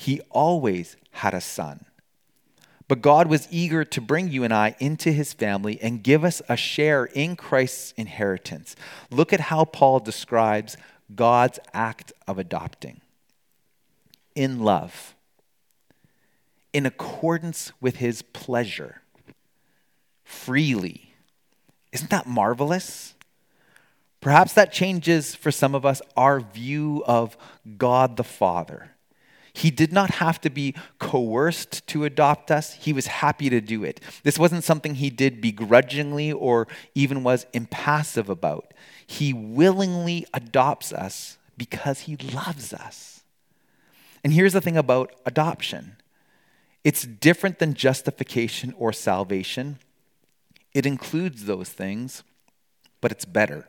he 0.00 0.20
always 0.30 0.96
had 1.10 1.34
a 1.34 1.42
son. 1.42 1.84
But 2.88 3.02
God 3.02 3.26
was 3.26 3.46
eager 3.50 3.84
to 3.84 4.00
bring 4.00 4.30
you 4.30 4.44
and 4.44 4.52
I 4.52 4.74
into 4.80 5.12
his 5.12 5.34
family 5.34 5.78
and 5.82 6.02
give 6.02 6.24
us 6.24 6.40
a 6.48 6.56
share 6.56 7.04
in 7.04 7.36
Christ's 7.36 7.92
inheritance. 7.98 8.74
Look 9.10 9.34
at 9.34 9.40
how 9.40 9.66
Paul 9.66 10.00
describes 10.00 10.78
God's 11.14 11.58
act 11.74 12.12
of 12.26 12.38
adopting 12.38 13.02
in 14.34 14.60
love 14.60 15.14
in 16.72 16.86
accordance 16.86 17.72
with 17.80 17.96
his 17.96 18.22
pleasure, 18.22 19.02
freely. 20.24 21.12
Isn't 21.92 22.10
that 22.10 22.26
marvelous? 22.26 23.14
Perhaps 24.22 24.54
that 24.54 24.72
changes 24.72 25.34
for 25.34 25.50
some 25.50 25.74
of 25.74 25.84
us 25.84 26.00
our 26.16 26.40
view 26.40 27.02
of 27.06 27.36
God 27.76 28.16
the 28.16 28.24
Father. 28.24 28.92
He 29.52 29.70
did 29.70 29.92
not 29.92 30.10
have 30.12 30.40
to 30.42 30.50
be 30.50 30.74
coerced 30.98 31.86
to 31.88 32.04
adopt 32.04 32.50
us. 32.50 32.74
He 32.74 32.92
was 32.92 33.06
happy 33.06 33.50
to 33.50 33.60
do 33.60 33.84
it. 33.84 34.00
This 34.22 34.38
wasn't 34.38 34.64
something 34.64 34.94
he 34.94 35.10
did 35.10 35.40
begrudgingly 35.40 36.32
or 36.32 36.68
even 36.94 37.22
was 37.22 37.46
impassive 37.52 38.28
about. 38.28 38.72
He 39.06 39.32
willingly 39.32 40.26
adopts 40.32 40.92
us 40.92 41.38
because 41.56 42.00
he 42.00 42.16
loves 42.16 42.72
us. 42.72 43.22
And 44.22 44.32
here's 44.32 44.52
the 44.52 44.60
thing 44.60 44.76
about 44.76 45.14
adoption 45.26 45.96
it's 46.82 47.02
different 47.04 47.58
than 47.58 47.74
justification 47.74 48.74
or 48.78 48.92
salvation. 48.92 49.78
It 50.72 50.86
includes 50.86 51.44
those 51.44 51.68
things, 51.68 52.22
but 53.00 53.10
it's 53.10 53.24
better. 53.24 53.68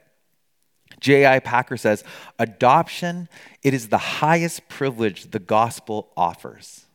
J.I. 1.02 1.40
Packer 1.40 1.78
says, 1.78 2.04
adoption, 2.40 3.28
it 3.64 3.74
is 3.74 3.90
the 3.90 3.98
highest 3.98 4.70
privilege 4.70 5.32
the 5.32 5.40
gospel 5.40 6.12
offers. 6.16 6.86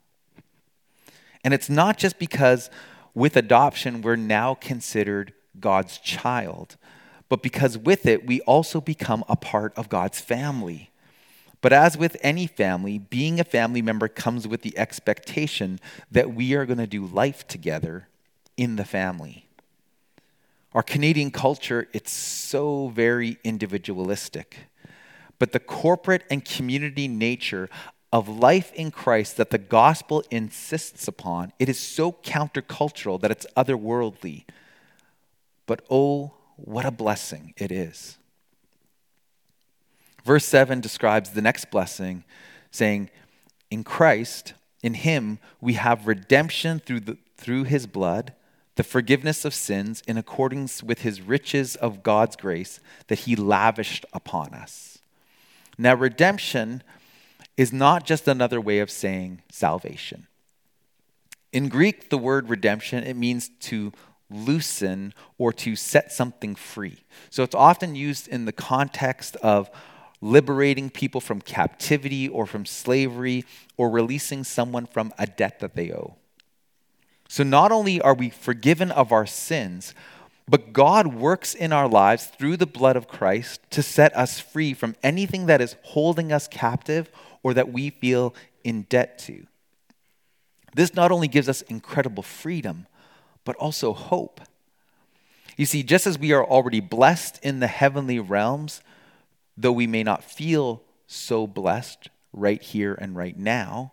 And 1.44 1.52
it's 1.52 1.68
not 1.68 1.98
just 1.98 2.18
because 2.18 2.70
with 3.14 3.36
adoption 3.36 4.02
we're 4.02 4.16
now 4.16 4.54
considered 4.54 5.32
God's 5.60 5.98
child, 5.98 6.76
but 7.28 7.42
because 7.42 7.76
with 7.76 8.06
it 8.06 8.26
we 8.26 8.40
also 8.42 8.80
become 8.80 9.24
a 9.28 9.36
part 9.36 9.76
of 9.76 9.88
God's 9.88 10.20
family. 10.20 10.90
But 11.60 11.72
as 11.72 11.96
with 11.96 12.16
any 12.20 12.46
family, 12.46 12.98
being 12.98 13.40
a 13.40 13.44
family 13.44 13.82
member 13.82 14.06
comes 14.06 14.46
with 14.46 14.62
the 14.62 14.76
expectation 14.78 15.80
that 16.10 16.32
we 16.32 16.54
are 16.54 16.66
going 16.66 16.78
to 16.78 16.86
do 16.86 17.04
life 17.04 17.46
together 17.46 18.08
in 18.56 18.76
the 18.76 18.84
family. 18.84 19.45
Our 20.76 20.82
Canadian 20.82 21.30
culture, 21.30 21.88
it's 21.94 22.12
so 22.12 22.88
very 22.88 23.38
individualistic. 23.42 24.58
But 25.38 25.52
the 25.52 25.58
corporate 25.58 26.24
and 26.30 26.44
community 26.44 27.08
nature 27.08 27.70
of 28.12 28.28
life 28.28 28.74
in 28.74 28.90
Christ 28.90 29.38
that 29.38 29.48
the 29.48 29.56
gospel 29.56 30.22
insists 30.30 31.08
upon, 31.08 31.54
it 31.58 31.70
is 31.70 31.80
so 31.80 32.12
countercultural 32.12 33.18
that 33.22 33.30
it's 33.30 33.46
otherworldly. 33.56 34.44
But 35.64 35.82
oh, 35.90 36.34
what 36.56 36.84
a 36.84 36.90
blessing 36.90 37.54
it 37.56 37.72
is. 37.72 38.18
Verse 40.26 40.44
7 40.44 40.82
describes 40.82 41.30
the 41.30 41.40
next 41.40 41.70
blessing, 41.70 42.22
saying, 42.70 43.08
In 43.70 43.82
Christ, 43.82 44.52
in 44.82 44.92
Him, 44.92 45.38
we 45.58 45.72
have 45.72 46.06
redemption 46.06 46.80
through, 46.80 47.00
the, 47.00 47.16
through 47.38 47.64
His 47.64 47.86
blood, 47.86 48.34
the 48.76 48.84
forgiveness 48.84 49.44
of 49.44 49.52
sins 49.52 50.02
in 50.06 50.16
accordance 50.16 50.82
with 50.82 51.00
His 51.00 51.20
riches 51.20 51.76
of 51.76 52.02
God's 52.02 52.36
grace 52.36 52.80
that 53.08 53.20
He 53.20 53.36
lavished 53.36 54.06
upon 54.12 54.54
us. 54.54 54.98
Now, 55.76 55.94
redemption 55.94 56.82
is 57.56 57.72
not 57.72 58.06
just 58.06 58.28
another 58.28 58.60
way 58.60 58.78
of 58.78 58.90
saying 58.90 59.42
salvation. 59.50 60.26
In 61.52 61.68
Greek, 61.68 62.10
the 62.10 62.18
word 62.18 62.48
redemption, 62.50 63.02
it 63.02 63.16
means 63.16 63.50
to 63.60 63.92
loosen 64.30 65.14
or 65.38 65.52
to 65.52 65.76
set 65.76 66.12
something 66.12 66.54
free. 66.54 66.98
So 67.30 67.42
it's 67.42 67.54
often 67.54 67.94
used 67.94 68.28
in 68.28 68.44
the 68.44 68.52
context 68.52 69.36
of 69.36 69.70
liberating 70.20 70.90
people 70.90 71.20
from 71.20 71.40
captivity 71.40 72.28
or 72.28 72.46
from 72.46 72.66
slavery, 72.66 73.44
or 73.76 73.90
releasing 73.90 74.44
someone 74.44 74.86
from 74.86 75.12
a 75.18 75.26
debt 75.26 75.60
that 75.60 75.74
they 75.74 75.92
owe. 75.92 76.16
So 77.28 77.42
not 77.42 77.72
only 77.72 78.00
are 78.00 78.14
we 78.14 78.30
forgiven 78.30 78.90
of 78.90 79.12
our 79.12 79.26
sins, 79.26 79.94
but 80.48 80.72
God 80.72 81.08
works 81.08 81.54
in 81.54 81.72
our 81.72 81.88
lives 81.88 82.26
through 82.26 82.56
the 82.56 82.66
blood 82.66 82.96
of 82.96 83.08
Christ 83.08 83.60
to 83.70 83.82
set 83.82 84.16
us 84.16 84.38
free 84.38 84.74
from 84.74 84.94
anything 85.02 85.46
that 85.46 85.60
is 85.60 85.76
holding 85.82 86.32
us 86.32 86.46
captive 86.46 87.10
or 87.42 87.52
that 87.54 87.72
we 87.72 87.90
feel 87.90 88.34
in 88.62 88.82
debt 88.82 89.18
to. 89.20 89.46
This 90.74 90.94
not 90.94 91.10
only 91.10 91.26
gives 91.26 91.48
us 91.48 91.62
incredible 91.62 92.22
freedom, 92.22 92.86
but 93.44 93.56
also 93.56 93.92
hope. 93.92 94.40
You 95.56 95.66
see, 95.66 95.82
just 95.82 96.06
as 96.06 96.18
we 96.18 96.32
are 96.32 96.44
already 96.44 96.80
blessed 96.80 97.40
in 97.42 97.60
the 97.60 97.66
heavenly 97.66 98.20
realms, 98.20 98.82
though 99.56 99.72
we 99.72 99.86
may 99.86 100.02
not 100.02 100.22
feel 100.22 100.82
so 101.06 101.46
blessed 101.46 102.10
right 102.32 102.60
here 102.60 102.94
and 102.94 103.16
right 103.16 103.36
now, 103.36 103.92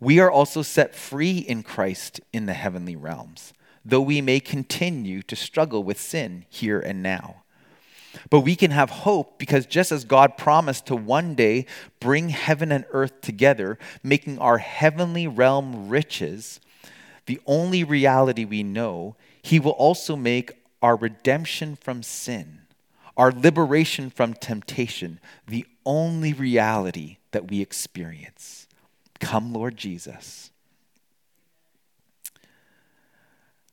we 0.00 0.20
are 0.20 0.30
also 0.30 0.62
set 0.62 0.94
free 0.94 1.38
in 1.38 1.62
Christ 1.62 2.20
in 2.32 2.46
the 2.46 2.52
heavenly 2.52 2.96
realms, 2.96 3.52
though 3.84 4.00
we 4.00 4.20
may 4.20 4.40
continue 4.40 5.22
to 5.22 5.36
struggle 5.36 5.82
with 5.82 6.00
sin 6.00 6.44
here 6.48 6.80
and 6.80 7.02
now. 7.02 7.42
But 8.30 8.40
we 8.40 8.56
can 8.56 8.70
have 8.70 8.90
hope 8.90 9.38
because 9.38 9.66
just 9.66 9.92
as 9.92 10.04
God 10.04 10.38
promised 10.38 10.86
to 10.86 10.96
one 10.96 11.34
day 11.34 11.66
bring 12.00 12.30
heaven 12.30 12.72
and 12.72 12.86
earth 12.90 13.20
together, 13.20 13.78
making 14.02 14.38
our 14.38 14.58
heavenly 14.58 15.26
realm 15.26 15.88
riches, 15.88 16.60
the 17.26 17.40
only 17.46 17.84
reality 17.84 18.44
we 18.44 18.62
know, 18.62 19.16
He 19.42 19.60
will 19.60 19.72
also 19.72 20.16
make 20.16 20.52
our 20.80 20.96
redemption 20.96 21.76
from 21.76 22.02
sin 22.02 22.60
our 23.16 23.32
liberation 23.32 24.10
from 24.10 24.34
temptation, 24.34 25.18
the 25.46 25.66
only 25.84 26.32
reality 26.32 27.16
that 27.30 27.50
we 27.50 27.60
experience. 27.60 28.65
Come, 29.20 29.52
Lord 29.52 29.76
Jesus. 29.76 30.50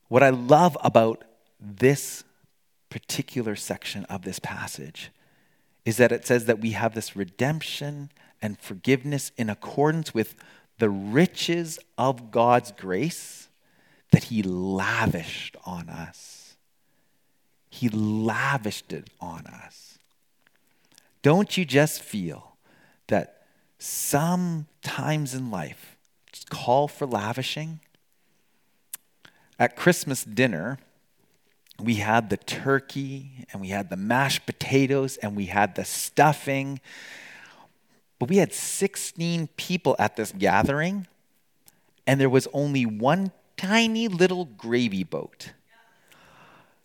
What 0.08 0.23
I 0.23 0.29
love 0.29 0.77
about 0.84 1.23
this 1.60 2.23
particular 2.89 3.56
section 3.56 4.06
of 4.06 4.21
this 4.21 4.39
passage 4.39 5.12
is 5.86 5.97
that 5.97 6.12
it 6.12 6.25
says 6.25 6.45
that 6.45 6.60
we 6.60 6.71
have 6.71 6.93
this 6.93 7.15
redemption 7.15 8.12
and 8.41 8.60
forgiveness 8.60 9.32
in 9.38 9.49
accordance 9.49 10.13
with 10.13 10.36
the 10.77 10.89
riches 10.89 11.79
of 11.97 12.32
God's 12.32 12.71
grace 12.71 13.49
that 14.12 14.25
He 14.25 14.43
lavished 14.43 15.56
on 15.65 15.89
us. 15.89 16.56
He 17.69 17.89
lavished 17.89 18.93
it 18.93 19.10
on 19.19 19.47
us. 19.47 19.97
Don't 21.23 21.58
you 21.58 21.65
just 21.65 22.01
feel 22.01 22.58
that 23.08 23.42
some 23.84 24.67
times 24.82 25.34
in 25.34 25.52
life 25.52 25.98
call 26.50 26.88
for 26.88 27.06
lavishing? 27.06 27.80
At 29.60 29.76
Christmas 29.76 30.24
dinner, 30.24 30.78
we 31.80 31.96
had 31.96 32.30
the 32.30 32.38
turkey 32.38 33.46
and 33.52 33.62
we 33.62 33.69
had 33.69 33.89
the 33.89 33.98
mashed 33.98 34.46
potatoes 34.46 35.17
and 35.17 35.36
we 35.36 35.48
had 35.48 35.76
the 35.76 35.84
stuffing. 35.84 36.80
But 38.19 38.30
we 38.30 38.38
had 38.38 38.54
16 38.54 39.48
people 39.58 39.96
at 40.00 40.15
this 40.15 40.32
gathering, 40.32 41.08
and 42.08 42.22
there 42.22 42.30
was 42.30 42.48
only 42.54 42.86
one 42.86 43.32
tiny 43.58 44.08
little 44.08 44.46
gravy 44.46 45.04
boat. 45.04 45.52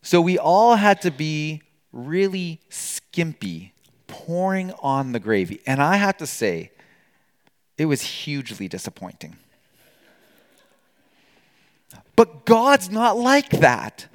So 0.02 0.20
we 0.20 0.38
all 0.38 0.76
had 0.76 1.00
to 1.02 1.10
be 1.10 1.62
really 1.92 2.60
skimpy, 2.70 3.72
pouring 4.08 4.72
on 4.82 5.12
the 5.12 5.20
gravy. 5.20 5.60
And 5.66 5.80
I 5.80 5.96
have 5.96 6.16
to 6.16 6.26
say, 6.26 6.72
it 7.78 7.86
was 7.86 8.02
hugely 8.02 8.68
disappointing. 8.68 9.36
But 12.16 12.44
God's 12.44 12.90
not 12.90 13.16
like 13.16 13.50
that. 13.50 14.06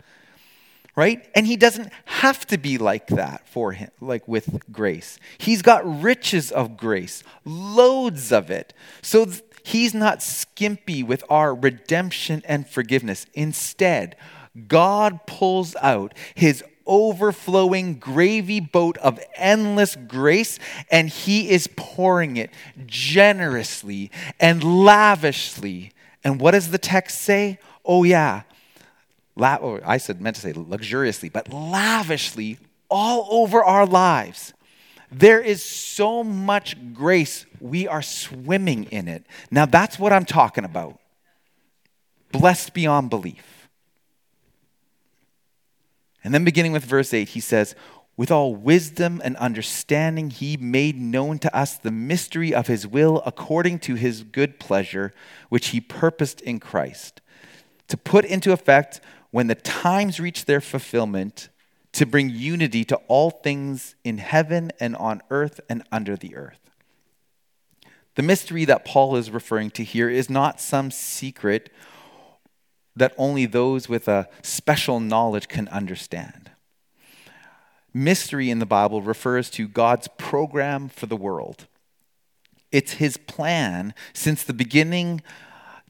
Right? 0.96 1.28
And 1.34 1.48
he 1.48 1.56
doesn't 1.56 1.92
have 2.06 2.46
to 2.48 2.60
be 2.60 2.78
like 2.78 3.08
that 3.08 3.48
for 3.48 3.72
him, 3.72 3.90
like 4.00 4.28
with 4.28 4.62
grace. 4.72 5.18
He's 5.40 5.64
got 5.64 6.04
riches 6.04 6.52
of 6.52 6.78
grace, 6.78 7.24
loads 7.46 8.32
of 8.32 8.52
it. 8.52 8.74
So 9.02 9.26
th- 9.26 9.42
he's 9.64 9.96
not 9.96 10.22
skimpy 10.22 11.02
with 11.02 11.24
our 11.32 11.56
redemption 11.56 12.44
and 12.46 12.68
forgiveness. 12.68 13.26
Instead, 13.34 14.16
God 14.68 15.26
pulls 15.26 15.76
out 15.78 16.14
his 16.36 16.64
overflowing 16.86 17.96
gravy 17.96 18.60
boat 18.60 18.98
of 18.98 19.20
endless 19.36 19.96
grace, 19.96 20.60
and 20.92 21.10
he 21.10 21.50
is 21.50 21.68
pouring 21.76 22.38
it 22.38 22.50
generously 22.86 24.12
and 24.40 24.64
lavishly. 24.64 25.92
And 26.24 26.40
what 26.40 26.52
does 26.52 26.72
the 26.72 26.78
text 26.78 27.22
say? 27.22 27.60
Oh, 27.86 28.04
yeah. 28.04 28.44
La- 29.36 29.60
oh, 29.62 29.80
I 29.86 29.98
said, 29.98 30.22
meant 30.22 30.36
to 30.36 30.42
say 30.42 30.54
luxuriously, 30.54 31.30
but 31.30 31.52
lavishly 31.52 32.60
all 32.90 33.28
over 33.32 33.64
our 33.64 33.86
lives. 33.86 34.54
There 35.12 35.42
is 35.42 35.62
so 35.62 36.24
much 36.24 36.76
grace, 36.94 37.46
we 37.60 37.88
are 37.88 38.02
swimming 38.02 38.86
in 38.86 39.08
it. 39.08 39.26
Now, 39.52 39.66
that's 39.66 40.00
what 40.00 40.12
I'm 40.12 40.26
talking 40.26 40.64
about. 40.64 41.00
Blessed 42.32 42.74
beyond 42.74 43.10
belief. 43.12 43.53
And 46.24 46.34
then 46.34 46.44
beginning 46.44 46.72
with 46.72 46.86
verse 46.86 47.14
8, 47.14 47.30
he 47.30 47.40
says, 47.40 47.76
With 48.16 48.32
all 48.32 48.56
wisdom 48.56 49.22
and 49.24 49.36
understanding, 49.38 50.30
he 50.30 50.56
made 50.58 51.00
known 51.00 51.40
to 51.40 51.56
us 51.56 51.78
the 51.78 51.92
mystery 51.92 52.54
of 52.54 52.68
his 52.68 52.88
will 52.88 53.22
according 53.26 53.80
to 53.80 53.96
his 53.96 54.24
good 54.24 54.60
pleasure, 54.60 55.14
which 55.50 55.68
he 55.70 55.82
purposed 55.82 56.40
in 56.42 56.60
Christ, 56.60 57.22
to 57.90 57.98
put 57.98 58.26
into 58.26 58.54
effect 58.54 59.02
when 59.32 59.48
the 59.48 59.56
times 59.56 60.20
reach 60.20 60.46
their 60.46 60.62
fulfillment, 60.62 61.50
to 61.92 62.06
bring 62.06 62.30
unity 62.30 62.84
to 62.86 62.96
all 63.08 63.30
things 63.30 63.96
in 64.04 64.18
heaven 64.18 64.72
and 64.80 64.96
on 64.96 65.22
earth 65.30 65.60
and 65.70 65.84
under 65.92 66.16
the 66.16 66.36
earth. 66.36 66.60
The 68.16 68.24
mystery 68.24 68.64
that 68.66 68.86
Paul 68.86 69.16
is 69.16 69.32
referring 69.32 69.72
to 69.72 69.84
here 69.84 70.10
is 70.10 70.30
not 70.30 70.62
some 70.62 70.92
secret 70.92 71.72
that 72.96 73.14
only 73.18 73.46
those 73.46 73.90
with 73.90 74.08
a 74.08 74.28
special 74.42 75.00
knowledge 75.00 75.48
can 75.48 75.68
understand. 75.70 76.52
Mystery 77.94 78.50
in 78.50 78.60
the 78.60 78.66
Bible 78.66 79.02
refers 79.02 79.50
to 79.52 79.68
God's 79.68 80.08
program 80.18 80.90
for 80.90 81.06
the 81.06 81.16
world. 81.16 81.68
It's 82.72 82.94
his 82.94 83.18
plan 83.18 83.94
since 84.14 84.44
the 84.44 84.54
beginning 84.54 85.22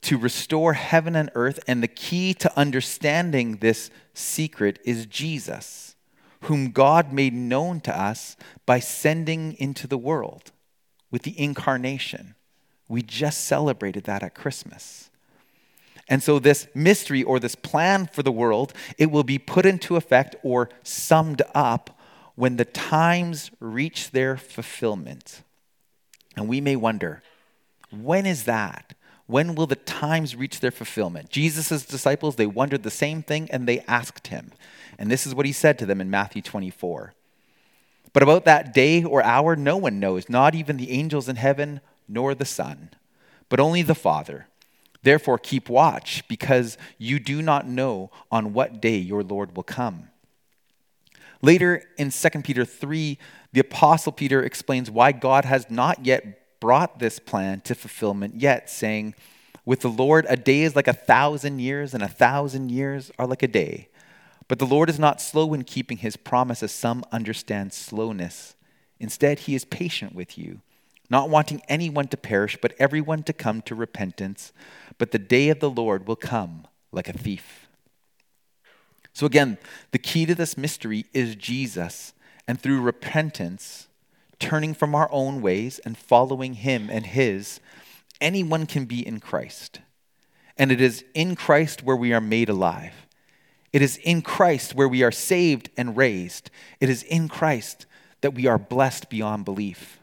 to 0.01 0.17
restore 0.17 0.73
heaven 0.73 1.15
and 1.15 1.31
earth, 1.33 1.59
and 1.65 1.81
the 1.81 1.87
key 1.87 2.33
to 2.33 2.59
understanding 2.59 3.57
this 3.57 3.89
secret 4.13 4.79
is 4.83 5.05
Jesus, 5.05 5.95
whom 6.41 6.71
God 6.71 7.13
made 7.13 7.33
known 7.33 7.79
to 7.81 7.97
us 7.97 8.35
by 8.65 8.79
sending 8.79 9.53
into 9.53 9.87
the 9.87 9.97
world 9.97 10.51
with 11.09 11.23
the 11.23 11.39
incarnation. 11.39 12.35
We 12.89 13.01
just 13.01 13.45
celebrated 13.45 14.03
that 14.03 14.23
at 14.23 14.35
Christmas. 14.35 15.09
And 16.09 16.21
so, 16.21 16.37
this 16.37 16.67
mystery 16.75 17.23
or 17.23 17.39
this 17.39 17.55
plan 17.55 18.07
for 18.07 18.23
the 18.23 18.31
world, 18.31 18.73
it 18.97 19.09
will 19.09 19.23
be 19.23 19.39
put 19.39 19.65
into 19.65 19.95
effect 19.95 20.35
or 20.43 20.69
summed 20.83 21.41
up 21.55 21.97
when 22.35 22.57
the 22.57 22.65
times 22.65 23.51
reach 23.59 24.11
their 24.11 24.35
fulfillment. 24.35 25.43
And 26.35 26.47
we 26.47 26.59
may 26.59 26.75
wonder, 26.75 27.21
when 27.91 28.25
is 28.25 28.43
that? 28.45 28.93
When 29.27 29.55
will 29.55 29.67
the 29.67 29.75
times 29.75 30.35
reach 30.35 30.59
their 30.59 30.71
fulfillment? 30.71 31.29
Jesus' 31.29 31.85
disciples, 31.85 32.35
they 32.35 32.45
wondered 32.45 32.83
the 32.83 32.91
same 32.91 33.23
thing 33.23 33.49
and 33.51 33.67
they 33.67 33.79
asked 33.81 34.27
him. 34.27 34.51
And 34.99 35.09
this 35.09 35.25
is 35.25 35.33
what 35.33 35.45
he 35.45 35.51
said 35.51 35.79
to 35.79 35.85
them 35.85 36.01
in 36.01 36.09
Matthew 36.09 36.41
24. 36.41 37.13
But 38.11 38.23
about 38.23 38.45
that 38.45 38.73
day 38.73 39.03
or 39.03 39.23
hour, 39.23 39.55
no 39.55 39.77
one 39.77 39.99
knows, 39.99 40.29
not 40.29 40.53
even 40.53 40.77
the 40.77 40.91
angels 40.91 41.29
in 41.29 41.35
heaven, 41.37 41.81
nor 42.07 42.35
the 42.35 42.45
Son, 42.45 42.91
but 43.49 43.59
only 43.59 43.81
the 43.81 43.95
Father. 43.95 44.47
Therefore, 45.03 45.37
keep 45.37 45.69
watch, 45.69 46.27
because 46.27 46.77
you 46.97 47.19
do 47.19 47.41
not 47.41 47.67
know 47.67 48.09
on 48.31 48.53
what 48.53 48.81
day 48.81 48.97
your 48.97 49.21
Lord 49.21 49.55
will 49.55 49.63
come. 49.63 50.09
Later 51.41 51.83
in 51.97 52.09
2 52.09 52.29
Peter 52.41 52.63
3, 52.63 53.17
the 53.51 53.59
Apostle 53.59 54.13
Peter 54.13 54.41
explains 54.41 54.89
why 54.89 55.11
God 55.11 55.43
has 55.43 55.69
not 55.69 56.05
yet 56.05 56.59
brought 56.61 56.99
this 56.99 57.19
plan 57.19 57.59
to 57.61 57.75
fulfillment 57.75 58.35
yet, 58.35 58.69
saying, 58.69 59.13
With 59.65 59.81
the 59.81 59.89
Lord, 59.89 60.25
a 60.29 60.37
day 60.37 60.61
is 60.61 60.73
like 60.73 60.87
a 60.87 60.93
thousand 60.93 61.59
years, 61.59 61.93
and 61.93 62.01
a 62.01 62.07
thousand 62.07 62.71
years 62.71 63.11
are 63.19 63.27
like 63.27 63.43
a 63.43 63.47
day. 63.49 63.89
But 64.47 64.59
the 64.59 64.65
Lord 64.65 64.89
is 64.89 64.99
not 64.99 65.19
slow 65.19 65.53
in 65.53 65.65
keeping 65.65 65.97
his 65.97 66.15
promise, 66.15 66.63
as 66.63 66.71
some 66.71 67.03
understand 67.11 67.73
slowness. 67.73 68.55
Instead, 69.01 69.39
he 69.39 69.55
is 69.55 69.65
patient 69.65 70.15
with 70.15 70.37
you, 70.37 70.61
not 71.13 71.30
wanting 71.30 71.62
anyone 71.67 72.08
to 72.08 72.17
perish, 72.17 72.58
but 72.60 72.73
everyone 72.80 73.21
to 73.21 73.34
come 73.34 73.62
to 73.62 73.76
repentance. 73.76 74.52
But 74.97 75.12
the 75.12 75.19
day 75.19 75.49
of 75.49 75.60
the 75.60 75.69
Lord 75.69 76.08
will 76.08 76.15
come 76.15 76.65
like 76.91 77.08
a 77.08 77.13
thief. 77.13 77.67
So, 79.13 79.28
again, 79.28 79.60
the 79.91 79.99
key 79.99 80.26
to 80.26 80.34
this 80.34 80.58
mystery 80.58 81.06
is 81.13 81.36
Jesus. 81.36 82.13
And 82.47 82.60
through 82.60 82.82
repentance, 82.82 83.89
turning 84.39 84.73
from 84.73 84.95
our 84.95 85.08
own 85.12 85.43
ways 85.43 85.78
and 85.86 85.95
following 85.95 86.56
Him 86.56 86.89
and 86.89 87.06
His, 87.06 87.60
anyone 88.19 88.65
can 88.65 88.86
be 88.86 89.06
in 89.06 89.19
Christ. 89.19 89.82
And 90.58 90.71
it 90.71 90.82
is 90.82 91.06
in 91.13 91.36
Christ 91.36 91.84
where 91.84 91.95
we 91.95 92.12
are 92.12 92.21
made 92.21 92.49
alive. 92.49 93.06
It 93.71 93.84
is 93.84 93.97
in 93.97 94.23
Christ 94.23 94.73
where 94.73 94.89
we 94.89 95.04
are 95.04 95.12
saved 95.12 95.69
and 95.78 95.95
raised. 95.95 96.49
It 96.80 96.89
is 96.89 97.04
in 97.04 97.28
Christ 97.28 97.86
that 98.21 98.34
we 98.34 98.47
are 98.47 98.58
blessed 98.58 99.12
beyond 99.12 99.45
belief. 99.45 99.99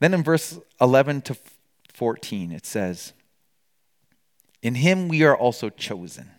Then 0.00 0.14
in 0.14 0.22
verse 0.22 0.58
11 0.80 1.22
to 1.22 1.36
14, 1.92 2.52
it 2.52 2.66
says, 2.66 3.12
In 4.62 4.76
him 4.76 5.08
we 5.08 5.22
are 5.22 5.36
also 5.36 5.68
chosen, 5.68 6.30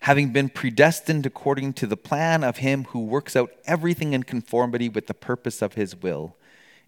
having 0.00 0.32
been 0.32 0.50
predestined 0.50 1.24
according 1.24 1.72
to 1.74 1.86
the 1.86 1.96
plan 1.96 2.44
of 2.44 2.58
him 2.58 2.84
who 2.84 3.00
works 3.00 3.34
out 3.34 3.50
everything 3.64 4.12
in 4.12 4.22
conformity 4.22 4.90
with 4.90 5.06
the 5.06 5.14
purpose 5.14 5.62
of 5.62 5.74
his 5.74 5.96
will, 5.96 6.36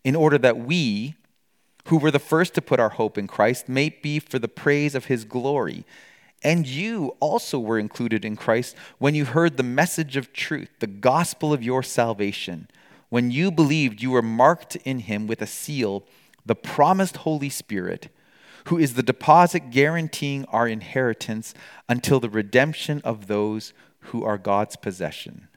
in 0.05 0.15
order 0.15 0.37
that 0.37 0.59
we, 0.59 1.15
who 1.87 1.97
were 1.97 2.11
the 2.11 2.19
first 2.19 2.53
to 2.55 2.63
put 2.63 2.79
our 2.79 2.91
hope 2.91 3.17
in 3.17 3.27
Christ, 3.27 3.69
may 3.69 3.89
be 3.89 4.19
for 4.19 4.39
the 4.39 4.49
praise 4.49 4.95
of 4.95 5.07
his 5.07 5.25
glory. 5.25 5.87
And 6.43 6.67
you 6.67 7.17
also 7.19 7.59
were 7.59 7.79
included 7.79 8.23
in 8.23 8.37
Christ 8.37 8.77
when 8.99 9.15
you 9.15 9.25
heard 9.25 9.57
the 9.57 9.63
message 9.63 10.19
of 10.19 10.35
truth, 10.35 10.69
the 10.81 10.87
gospel 10.87 11.55
of 11.55 11.63
your 11.63 11.83
salvation. 11.83 12.69
When 13.17 13.31
you 13.31 13.51
believed, 13.51 14.03
you 14.03 14.11
were 14.11 14.21
marked 14.21 14.77
in 14.77 14.99
him 14.99 15.27
with 15.27 15.41
a 15.41 15.47
seal, 15.47 16.05
the 16.45 16.55
promised 16.55 17.17
Holy 17.17 17.49
Spirit, 17.49 18.11
who 18.67 18.77
is 18.77 18.93
the 18.93 19.03
deposit 19.03 19.71
guaranteeing 19.71 20.45
our 20.51 20.69
inheritance 20.69 21.55
until 21.89 22.21
the 22.21 22.29
redemption 22.29 23.01
of 23.05 23.27
those 23.27 23.73
who 24.11 24.23
are 24.23 24.37
God's 24.37 24.77
possession, 24.77 25.49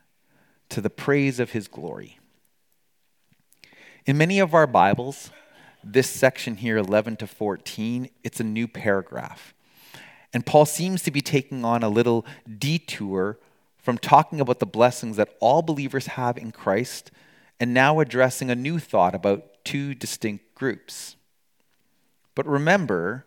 to 0.70 0.80
the 0.80 0.90
praise 0.90 1.38
of 1.38 1.52
his 1.52 1.68
glory. 1.68 2.18
In 4.06 4.18
many 4.18 4.40
of 4.40 4.54
our 4.54 4.66
Bibles, 4.66 5.30
this 5.84 6.10
section 6.10 6.56
here, 6.56 6.78
11 6.78 7.18
to 7.18 7.28
14, 7.28 8.10
it's 8.24 8.40
a 8.40 8.46
new 8.46 8.70
paragraph. 8.70 9.54
And 10.32 10.46
Paul 10.46 10.66
seems 10.66 11.04
to 11.04 11.12
be 11.12 11.20
taking 11.20 11.66
on 11.66 11.84
a 11.84 11.90
little 11.90 12.26
detour 12.58 13.38
from 13.78 13.98
talking 13.98 14.40
about 14.40 14.60
the 14.60 14.66
blessings 14.66 15.18
that 15.18 15.36
all 15.42 15.62
believers 15.62 16.08
have 16.08 16.38
in 16.38 16.54
Christ 16.54 17.12
and 17.60 17.74
now 17.74 18.00
addressing 18.00 18.50
a 18.50 18.56
new 18.56 18.80
thought 18.80 19.14
about 19.14 19.64
two 19.64 19.94
distinct 19.94 20.56
groups. 20.56 21.16
But 22.36 22.48
remember 22.48 23.26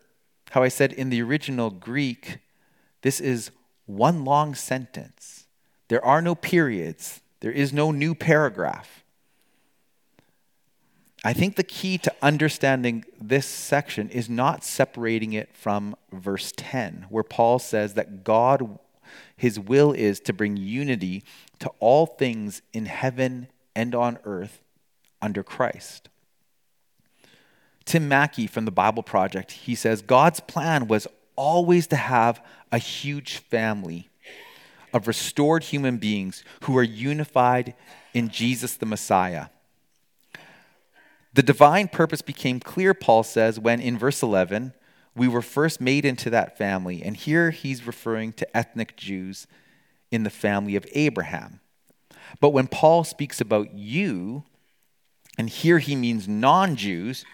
how 0.50 0.62
I 0.62 0.68
said 0.68 0.92
in 0.92 1.10
the 1.10 1.22
original 1.22 1.70
Greek, 1.70 2.38
this 3.02 3.20
is 3.20 3.50
one 3.86 4.24
long 4.24 4.54
sentence. 4.54 5.46
There 5.88 6.04
are 6.04 6.22
no 6.22 6.34
periods, 6.34 7.20
there 7.40 7.52
is 7.52 7.72
no 7.72 7.90
new 7.90 8.14
paragraph. 8.14 9.02
I 11.24 11.32
think 11.32 11.54
the 11.54 11.62
key 11.62 11.98
to 11.98 12.12
understanding 12.20 13.04
this 13.20 13.46
section 13.46 14.08
is 14.08 14.28
not 14.28 14.64
separating 14.64 15.32
it 15.34 15.54
from 15.54 15.94
verse 16.10 16.52
10, 16.56 17.06
where 17.10 17.22
Paul 17.22 17.60
says 17.60 17.94
that 17.94 18.24
God, 18.24 18.78
his 19.36 19.58
will 19.60 19.92
is 19.92 20.18
to 20.20 20.32
bring 20.32 20.56
unity 20.56 21.22
to 21.60 21.70
all 21.78 22.06
things 22.06 22.62
in 22.72 22.86
heaven 22.86 23.46
and 23.74 23.94
on 23.94 24.18
earth 24.24 24.60
under 25.20 25.42
Christ. 25.42 26.08
Tim 27.84 28.08
Mackie 28.08 28.46
from 28.46 28.64
the 28.64 28.70
Bible 28.70 29.02
Project, 29.02 29.52
he 29.52 29.74
says 29.74 30.02
God's 30.02 30.40
plan 30.40 30.86
was 30.86 31.06
always 31.36 31.86
to 31.88 31.96
have 31.96 32.44
a 32.70 32.78
huge 32.78 33.38
family 33.38 34.08
of 34.92 35.08
restored 35.08 35.64
human 35.64 35.96
beings 35.96 36.44
who 36.64 36.76
are 36.76 36.82
unified 36.82 37.74
in 38.14 38.28
Jesus 38.28 38.76
the 38.76 38.86
Messiah. 38.86 39.46
The 41.34 41.42
divine 41.42 41.88
purpose 41.88 42.20
became 42.20 42.60
clear, 42.60 42.92
Paul 42.92 43.22
says, 43.22 43.58
when 43.58 43.80
in 43.80 43.98
verse 43.98 44.22
11, 44.22 44.74
we 45.16 45.28
were 45.28 45.42
first 45.42 45.80
made 45.80 46.04
into 46.04 46.28
that 46.30 46.58
family. 46.58 47.02
And 47.02 47.16
here 47.16 47.50
he's 47.50 47.86
referring 47.86 48.34
to 48.34 48.56
ethnic 48.56 48.96
Jews 48.96 49.46
in 50.10 50.24
the 50.24 50.30
family 50.30 50.76
of 50.76 50.86
Abraham. 50.92 51.60
But 52.40 52.50
when 52.50 52.66
Paul 52.66 53.04
speaks 53.04 53.40
about 53.40 53.74
you, 53.74 54.44
and 55.38 55.48
here 55.48 55.78
he 55.78 55.96
means 55.96 56.28
non 56.28 56.76
Jews, 56.76 57.24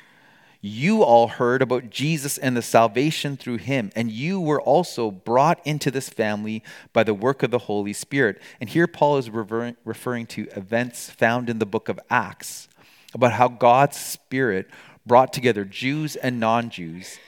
you 0.60 1.02
all 1.02 1.28
heard 1.28 1.62
about 1.62 1.90
Jesus 1.90 2.36
and 2.36 2.56
the 2.56 2.62
salvation 2.62 3.36
through 3.36 3.58
him, 3.58 3.92
and 3.94 4.10
you 4.10 4.40
were 4.40 4.60
also 4.60 5.10
brought 5.10 5.64
into 5.64 5.90
this 5.90 6.08
family 6.08 6.64
by 6.92 7.04
the 7.04 7.14
work 7.14 7.42
of 7.44 7.52
the 7.52 7.58
Holy 7.58 7.92
Spirit. 7.92 8.40
And 8.60 8.68
here 8.68 8.88
Paul 8.88 9.18
is 9.18 9.30
referring 9.30 10.26
to 10.26 10.48
events 10.56 11.10
found 11.10 11.48
in 11.48 11.60
the 11.60 11.66
book 11.66 11.88
of 11.88 12.00
Acts 12.10 12.68
about 13.14 13.32
how 13.32 13.48
God's 13.48 13.96
Spirit 13.96 14.68
brought 15.06 15.32
together 15.32 15.64
Jews 15.64 16.16
and 16.16 16.40
non 16.40 16.70
Jews 16.70 17.18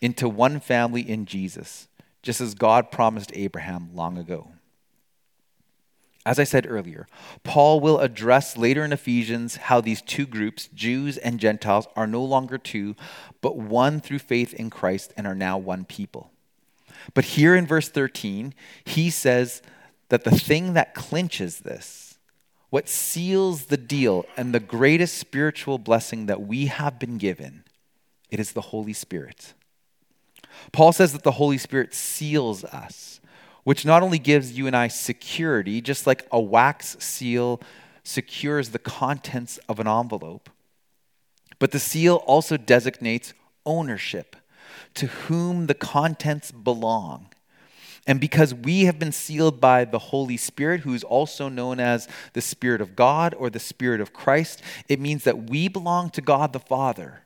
into 0.00 0.28
one 0.28 0.58
family 0.58 1.08
in 1.08 1.26
Jesus, 1.26 1.88
just 2.22 2.40
as 2.40 2.54
God 2.54 2.90
promised 2.90 3.30
Abraham 3.34 3.90
long 3.94 4.16
ago. 4.16 4.48
As 6.24 6.38
I 6.38 6.44
said 6.44 6.66
earlier, 6.68 7.08
Paul 7.42 7.80
will 7.80 7.98
address 7.98 8.56
later 8.56 8.84
in 8.84 8.92
Ephesians 8.92 9.56
how 9.56 9.80
these 9.80 10.00
two 10.00 10.24
groups, 10.24 10.68
Jews 10.72 11.18
and 11.18 11.40
Gentiles, 11.40 11.88
are 11.96 12.06
no 12.06 12.22
longer 12.22 12.58
two, 12.58 12.94
but 13.40 13.56
one 13.56 14.00
through 14.00 14.20
faith 14.20 14.54
in 14.54 14.70
Christ 14.70 15.12
and 15.16 15.26
are 15.26 15.34
now 15.34 15.58
one 15.58 15.84
people. 15.84 16.30
But 17.14 17.24
here 17.24 17.56
in 17.56 17.66
verse 17.66 17.88
13, 17.88 18.54
he 18.84 19.10
says 19.10 19.62
that 20.10 20.22
the 20.22 20.30
thing 20.30 20.74
that 20.74 20.94
clinches 20.94 21.60
this, 21.60 22.18
what 22.70 22.88
seals 22.88 23.66
the 23.66 23.76
deal 23.76 24.24
and 24.36 24.54
the 24.54 24.60
greatest 24.60 25.18
spiritual 25.18 25.78
blessing 25.78 26.26
that 26.26 26.42
we 26.42 26.66
have 26.66 26.98
been 26.98 27.18
given, 27.18 27.64
it 28.30 28.38
is 28.38 28.52
the 28.52 28.60
Holy 28.60 28.92
Spirit. 28.92 29.54
Paul 30.70 30.92
says 30.92 31.12
that 31.12 31.22
the 31.22 31.32
Holy 31.32 31.58
Spirit 31.58 31.94
seals 31.94 32.64
us, 32.64 33.20
which 33.64 33.84
not 33.84 34.02
only 34.02 34.18
gives 34.18 34.56
you 34.56 34.66
and 34.66 34.76
I 34.76 34.88
security, 34.88 35.80
just 35.80 36.06
like 36.06 36.26
a 36.30 36.40
wax 36.40 36.96
seal 36.98 37.60
secures 38.04 38.70
the 38.70 38.78
contents 38.78 39.58
of 39.68 39.78
an 39.78 39.86
envelope, 39.86 40.50
but 41.58 41.70
the 41.70 41.78
seal 41.78 42.16
also 42.26 42.56
designates 42.56 43.34
ownership 43.64 44.36
to 44.94 45.06
whom 45.06 45.66
the 45.66 45.74
contents 45.74 46.50
belong. 46.50 47.28
And 48.04 48.20
because 48.20 48.52
we 48.52 48.86
have 48.86 48.98
been 48.98 49.12
sealed 49.12 49.60
by 49.60 49.84
the 49.84 49.98
Holy 49.98 50.36
Spirit, 50.36 50.80
who 50.80 50.92
is 50.92 51.04
also 51.04 51.48
known 51.48 51.78
as 51.78 52.08
the 52.32 52.40
Spirit 52.40 52.80
of 52.80 52.96
God 52.96 53.32
or 53.34 53.48
the 53.48 53.60
Spirit 53.60 54.00
of 54.00 54.12
Christ, 54.12 54.60
it 54.88 54.98
means 54.98 55.22
that 55.22 55.48
we 55.48 55.68
belong 55.68 56.10
to 56.10 56.20
God 56.20 56.52
the 56.52 56.58
Father. 56.58 57.22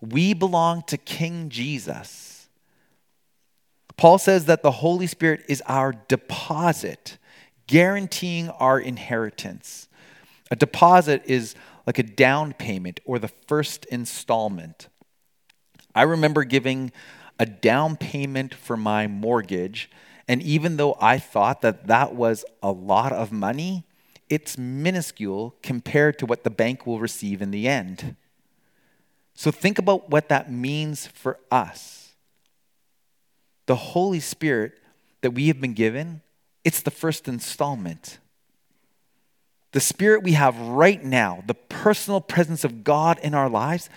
We 0.00 0.32
belong 0.32 0.84
to 0.86 0.96
King 0.96 1.48
Jesus. 1.48 2.41
Paul 4.02 4.18
says 4.18 4.46
that 4.46 4.64
the 4.64 4.72
Holy 4.72 5.06
Spirit 5.06 5.44
is 5.46 5.62
our 5.64 5.92
deposit, 5.92 7.18
guaranteeing 7.68 8.48
our 8.48 8.80
inheritance. 8.80 9.86
A 10.50 10.56
deposit 10.56 11.22
is 11.24 11.54
like 11.86 12.00
a 12.00 12.02
down 12.02 12.52
payment 12.52 12.98
or 13.04 13.20
the 13.20 13.30
first 13.46 13.84
installment. 13.84 14.88
I 15.94 16.02
remember 16.02 16.42
giving 16.42 16.90
a 17.38 17.46
down 17.46 17.96
payment 17.96 18.54
for 18.54 18.76
my 18.76 19.06
mortgage 19.06 19.88
and 20.26 20.42
even 20.42 20.78
though 20.78 20.96
I 21.00 21.20
thought 21.20 21.60
that 21.60 21.86
that 21.86 22.12
was 22.12 22.44
a 22.60 22.72
lot 22.72 23.12
of 23.12 23.30
money, 23.30 23.84
it's 24.28 24.58
minuscule 24.58 25.54
compared 25.62 26.18
to 26.18 26.26
what 26.26 26.42
the 26.42 26.50
bank 26.50 26.88
will 26.88 26.98
receive 26.98 27.40
in 27.40 27.52
the 27.52 27.68
end. 27.68 28.16
So 29.34 29.52
think 29.52 29.78
about 29.78 30.10
what 30.10 30.28
that 30.28 30.50
means 30.50 31.06
for 31.06 31.38
us. 31.52 32.01
The 33.72 33.76
Holy 33.76 34.20
Spirit 34.20 34.72
that 35.22 35.30
we 35.30 35.46
have 35.46 35.58
been 35.58 35.72
given, 35.72 36.20
it's 36.62 36.82
the 36.82 36.90
first 36.90 37.26
installment. 37.26 38.18
the 39.72 39.80
Spirit 39.80 40.22
we 40.22 40.32
have 40.32 40.58
right 40.58 41.02
now, 41.02 41.42
the 41.46 41.54
personal 41.54 42.20
presence 42.20 42.64
of 42.64 42.84
God 42.84 43.18
in 43.22 43.34
our 43.34 43.48
lives, 43.48 43.88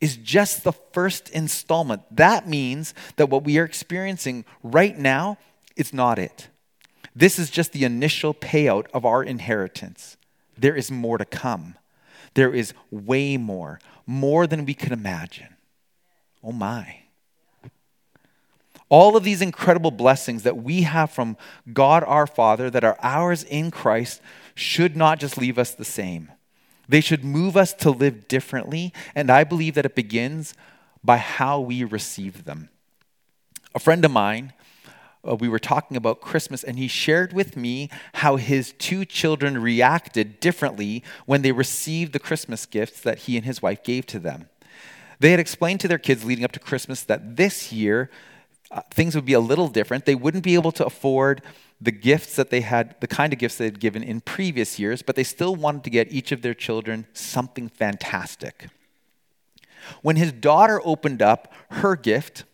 is 0.00 0.16
just 0.16 0.64
the 0.64 0.72
first 0.72 1.28
installment. 1.30 2.02
That 2.10 2.48
means 2.48 2.92
that 3.16 3.30
what 3.30 3.44
we 3.44 3.58
are 3.58 3.64
experiencing 3.64 4.44
right 4.64 4.98
now 4.98 5.38
is 5.76 5.92
not 5.92 6.18
it. 6.18 6.48
This 7.14 7.38
is 7.38 7.50
just 7.50 7.72
the 7.72 7.84
initial 7.84 8.34
payout 8.34 8.86
of 8.92 9.04
our 9.04 9.22
inheritance. 9.22 10.16
There 10.58 10.74
is 10.74 10.90
more 10.90 11.18
to 11.18 11.24
come. 11.24 11.76
There 12.34 12.52
is 12.52 12.74
way 12.90 13.36
more, 13.36 13.78
more 14.04 14.48
than 14.48 14.64
we 14.64 14.74
could 14.74 14.92
imagine. 14.92 15.54
Oh 16.42 16.52
my. 16.52 17.01
All 18.92 19.16
of 19.16 19.24
these 19.24 19.40
incredible 19.40 19.90
blessings 19.90 20.42
that 20.42 20.58
we 20.58 20.82
have 20.82 21.10
from 21.10 21.38
God 21.72 22.04
our 22.06 22.26
Father, 22.26 22.68
that 22.68 22.84
are 22.84 22.98
ours 23.00 23.42
in 23.42 23.70
Christ, 23.70 24.20
should 24.54 24.98
not 24.98 25.18
just 25.18 25.38
leave 25.38 25.58
us 25.58 25.70
the 25.70 25.82
same. 25.82 26.30
They 26.86 27.00
should 27.00 27.24
move 27.24 27.56
us 27.56 27.72
to 27.72 27.90
live 27.90 28.28
differently, 28.28 28.92
and 29.14 29.30
I 29.30 29.44
believe 29.44 29.76
that 29.76 29.86
it 29.86 29.94
begins 29.94 30.52
by 31.02 31.16
how 31.16 31.58
we 31.58 31.84
receive 31.84 32.44
them. 32.44 32.68
A 33.74 33.78
friend 33.78 34.04
of 34.04 34.10
mine, 34.10 34.52
uh, 35.26 35.36
we 35.36 35.48
were 35.48 35.58
talking 35.58 35.96
about 35.96 36.20
Christmas, 36.20 36.62
and 36.62 36.78
he 36.78 36.86
shared 36.86 37.32
with 37.32 37.56
me 37.56 37.88
how 38.16 38.36
his 38.36 38.74
two 38.78 39.06
children 39.06 39.56
reacted 39.56 40.38
differently 40.38 41.02
when 41.24 41.40
they 41.40 41.52
received 41.52 42.12
the 42.12 42.18
Christmas 42.18 42.66
gifts 42.66 43.00
that 43.00 43.20
he 43.20 43.38
and 43.38 43.46
his 43.46 43.62
wife 43.62 43.82
gave 43.82 44.04
to 44.08 44.18
them. 44.18 44.50
They 45.18 45.30
had 45.30 45.40
explained 45.40 45.80
to 45.80 45.88
their 45.88 45.96
kids 45.96 46.26
leading 46.26 46.44
up 46.44 46.52
to 46.52 46.60
Christmas 46.60 47.04
that 47.04 47.36
this 47.36 47.72
year 47.72 48.10
uh, 48.72 48.80
things 48.90 49.14
would 49.14 49.26
be 49.26 49.34
a 49.34 49.40
little 49.40 49.68
different. 49.68 50.06
They 50.06 50.14
wouldn't 50.14 50.42
be 50.42 50.54
able 50.54 50.72
to 50.72 50.86
afford 50.86 51.42
the 51.80 51.90
gifts 51.90 52.36
that 52.36 52.50
they 52.50 52.62
had, 52.62 52.96
the 53.00 53.06
kind 53.06 53.32
of 53.32 53.38
gifts 53.38 53.56
they 53.56 53.66
had 53.66 53.80
given 53.80 54.02
in 54.02 54.20
previous 54.22 54.78
years, 54.78 55.02
but 55.02 55.14
they 55.14 55.24
still 55.24 55.54
wanted 55.54 55.84
to 55.84 55.90
get 55.90 56.10
each 56.10 56.32
of 56.32 56.40
their 56.42 56.54
children 56.54 57.06
something 57.12 57.68
fantastic. 57.68 58.68
When 60.00 60.16
his 60.16 60.32
daughter 60.32 60.80
opened 60.84 61.20
up 61.20 61.52
her 61.70 61.96
gift, 61.96 62.44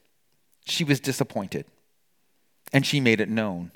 she 0.65 0.83
was 0.83 0.99
disappointed, 0.99 1.67
and 2.73 2.85
she 2.85 3.01
made 3.01 3.21
it 3.21 3.29
known. 3.29 3.71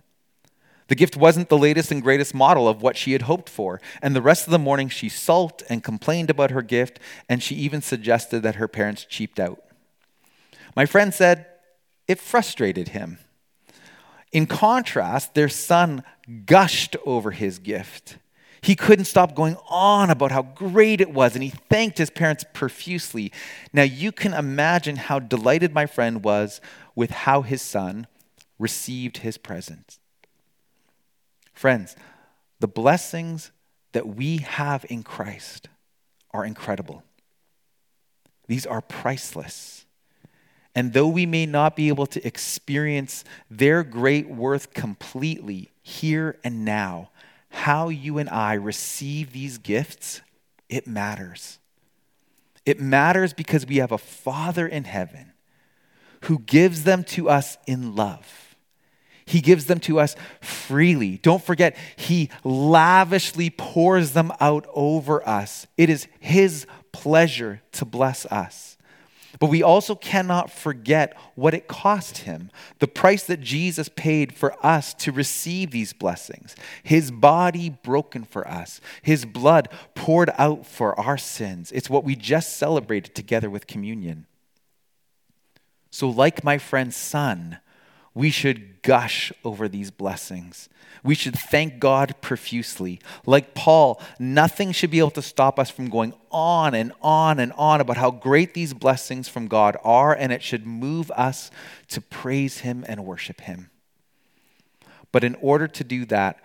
The 0.89 0.95
gift 0.97 1.17
wasn't 1.17 1.49
the 1.49 1.59
latest 1.59 1.93
and 1.93 2.03
greatest 2.03 2.35
model 2.35 2.67
of 2.69 2.83
what 2.83 2.97
she 2.97 3.13
had 3.13 3.23
hoped 3.23 3.49
for, 3.49 3.81
and 4.03 4.17
the 4.17 4.23
rest 4.23 4.47
of 4.47 4.51
the 4.51 4.59
morning 4.59 4.89
she 4.89 5.09
sulked 5.09 5.63
and 5.69 5.85
complained 5.85 6.29
about 6.29 6.51
her 6.51 6.63
gift, 6.63 6.99
and 7.29 7.43
she 7.43 7.55
even 7.55 7.83
suggested 7.83 8.43
that 8.43 8.57
her 8.57 8.69
parents 8.69 9.05
cheaped 9.05 9.39
out. 9.39 9.63
My 10.75 10.87
friend 10.87 11.15
said, 11.15 11.47
it 12.09 12.19
frustrated 12.19 12.89
him. 12.89 13.19
In 14.33 14.47
contrast, 14.47 15.35
their 15.35 15.49
son 15.49 16.03
gushed 16.47 16.97
over 17.05 17.33
his 17.33 17.59
gift. 17.59 18.17
He 18.63 18.77
couldn't 18.77 19.07
stop 19.07 19.35
going 19.35 19.57
on 19.69 20.09
about 20.09 20.31
how 20.31 20.43
great 20.43 21.01
it 21.01 21.13
was, 21.13 21.35
and 21.35 21.43
he 21.43 21.51
thanked 21.51 21.99
his 21.99 22.11
parents 22.11 22.45
profusely. 22.55 23.33
Now, 23.73 23.83
you 23.83 24.13
can 24.13 24.33
imagine 24.33 24.97
how 24.97 25.19
delighted 25.19 25.75
my 25.75 25.87
friend 25.87 26.25
was 26.25 26.61
with 26.95 27.11
how 27.11 27.43
his 27.43 27.61
son 27.61 28.07
received 28.59 29.19
his 29.19 29.37
present. 29.37 29.99
Friends, 31.53 31.97
the 32.61 32.69
blessings 32.69 33.51
that 33.93 34.07
we 34.07 34.39
have 34.39 34.87
in 34.89 35.03
Christ 35.03 35.69
are 36.31 36.45
incredible, 36.45 37.03
these 38.47 38.65
are 38.65 38.81
priceless. 38.81 39.82
And 40.75 40.93
though 40.93 41.09
we 41.09 41.27
may 41.27 41.47
not 41.47 41.77
be 41.77 41.89
able 41.89 42.07
to 42.07 42.27
experience 42.27 43.25
their 43.51 43.83
great 43.83 44.29
worth 44.29 44.73
completely 44.73 45.71
here 45.83 46.39
and 46.43 46.65
now, 46.65 47.11
how 47.51 47.91
you 47.91 48.19
and 48.19 48.31
I 48.31 48.55
receive 48.55 49.33
these 49.33 49.59
gifts, 49.59 50.23
it 50.69 50.87
matters. 50.87 51.59
It 52.65 52.81
matters 52.81 53.35
because 53.35 53.67
we 53.67 53.77
have 53.77 53.93
a 53.93 53.99
Father 53.99 54.67
in 54.67 54.85
heaven 54.85 55.33
who 56.23 56.39
gives 56.39 56.85
them 56.85 57.05
to 57.05 57.29
us 57.29 57.59
in 57.67 57.95
love. 57.95 58.57
He 59.25 59.41
gives 59.41 59.67
them 59.67 59.81
to 59.81 60.01
us 60.01 60.17
freely. 60.41 61.19
Don't 61.19 61.43
forget, 61.43 61.77
He 61.97 62.31
lavishly 62.45 63.51
pours 63.51 64.13
them 64.13 64.33
out 64.41 64.67
over 64.73 65.27
us. 65.29 65.67
It 65.77 65.91
is 65.91 66.09
His 66.21 66.67
pleasure 66.93 67.63
to 67.73 67.85
bless 67.85 68.27
us. 68.27 68.72
But 69.39 69.49
we 69.49 69.63
also 69.63 69.95
cannot 69.95 70.51
forget 70.51 71.17
what 71.35 71.55
it 71.55 71.69
cost 71.69 72.19
him 72.19 72.51
the 72.79 72.89
price 72.89 73.25
that 73.25 73.41
Jesus 73.41 73.89
paid 73.89 74.35
for 74.35 74.55
us 74.65 74.95
to 74.95 75.13
receive 75.13 75.71
these 75.71 75.93
blessings. 75.93 76.55
His 76.83 77.11
body 77.11 77.71
broken 77.71 78.25
for 78.25 78.47
us, 78.47 78.81
his 79.03 79.25
blood 79.25 79.69
poured 79.95 80.31
out 80.39 80.67
for 80.67 80.99
our 80.99 81.19
sins. 81.19 81.73
It's 81.73 81.91
what 81.91 82.05
we 82.05 82.17
just 82.17 82.57
celebrated 82.57 83.15
together 83.15 83.49
with 83.49 83.67
communion. 83.67 84.27
So, 85.91 86.09
like 86.09 86.43
my 86.43 86.59
friend's 86.59 86.97
son, 86.97 87.59
we 88.15 88.31
should 88.31 88.83
gush 88.83 89.33
over 89.45 89.69
these 89.69 89.91
blessings. 89.91 90.69
We 91.05 91.15
should 91.15 91.39
thank 91.39 91.79
God 91.81 92.15
profusely. 92.21 93.01
Like 93.27 93.55
Paul, 93.55 94.01
nothing 94.19 94.73
should 94.73 94.91
be 94.91 94.99
able 94.99 95.11
to 95.13 95.23
stop 95.23 95.59
us 95.59 95.71
from 95.71 95.89
going 95.89 96.15
on 96.31 96.75
and 96.75 96.93
on 97.01 97.41
and 97.41 97.53
on 97.55 97.81
about 97.81 97.97
how 97.97 98.11
great 98.11 98.55
these 98.55 98.75
blessings 98.75 99.29
from 99.29 99.49
God 99.49 99.77
are, 99.83 100.15
and 100.15 100.33
it 100.33 100.43
should 100.43 100.67
move 100.67 101.11
us 101.13 101.51
to 101.89 102.01
praise 102.01 102.59
Him 102.59 102.85
and 102.87 103.05
worship 103.05 103.43
Him. 103.43 103.71
But 105.11 105.25
in 105.25 105.35
order 105.37 105.67
to 105.69 105.85
do 105.85 106.05
that, 106.07 106.39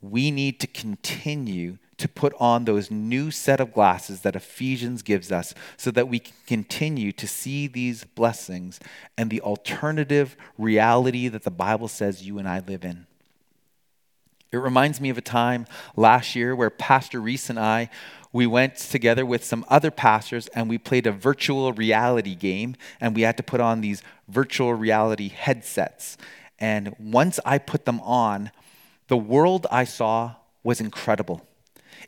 we 0.00 0.30
need 0.30 0.60
to 0.60 0.66
continue 0.66 1.78
to 1.98 2.08
put 2.08 2.34
on 2.38 2.64
those 2.64 2.90
new 2.90 3.30
set 3.30 3.60
of 3.60 3.72
glasses 3.72 4.20
that 4.20 4.36
Ephesians 4.36 5.02
gives 5.02 5.32
us 5.32 5.54
so 5.76 5.90
that 5.90 6.08
we 6.08 6.18
can 6.18 6.34
continue 6.46 7.12
to 7.12 7.26
see 7.26 7.66
these 7.66 8.04
blessings 8.04 8.78
and 9.16 9.30
the 9.30 9.40
alternative 9.40 10.36
reality 10.58 11.28
that 11.28 11.44
the 11.44 11.50
Bible 11.50 11.88
says 11.88 12.26
you 12.26 12.38
and 12.38 12.48
I 12.48 12.60
live 12.60 12.84
in. 12.84 13.06
It 14.52 14.58
reminds 14.58 15.00
me 15.00 15.10
of 15.10 15.18
a 15.18 15.22
time 15.22 15.66
last 15.96 16.36
year 16.36 16.54
where 16.54 16.70
Pastor 16.70 17.20
Reese 17.20 17.50
and 17.50 17.58
I 17.58 17.90
we 18.36 18.46
went 18.46 18.76
together 18.76 19.24
with 19.24 19.42
some 19.42 19.64
other 19.66 19.90
pastors 19.90 20.46
and 20.48 20.68
we 20.68 20.76
played 20.76 21.06
a 21.06 21.10
virtual 21.10 21.72
reality 21.72 22.34
game 22.34 22.76
and 23.00 23.16
we 23.16 23.22
had 23.22 23.38
to 23.38 23.42
put 23.42 23.62
on 23.62 23.80
these 23.80 24.02
virtual 24.28 24.74
reality 24.74 25.28
headsets. 25.28 26.18
And 26.58 26.94
once 26.98 27.40
I 27.46 27.56
put 27.56 27.86
them 27.86 27.98
on, 28.00 28.50
the 29.08 29.16
world 29.16 29.66
I 29.70 29.84
saw 29.84 30.34
was 30.62 30.82
incredible. 30.82 31.46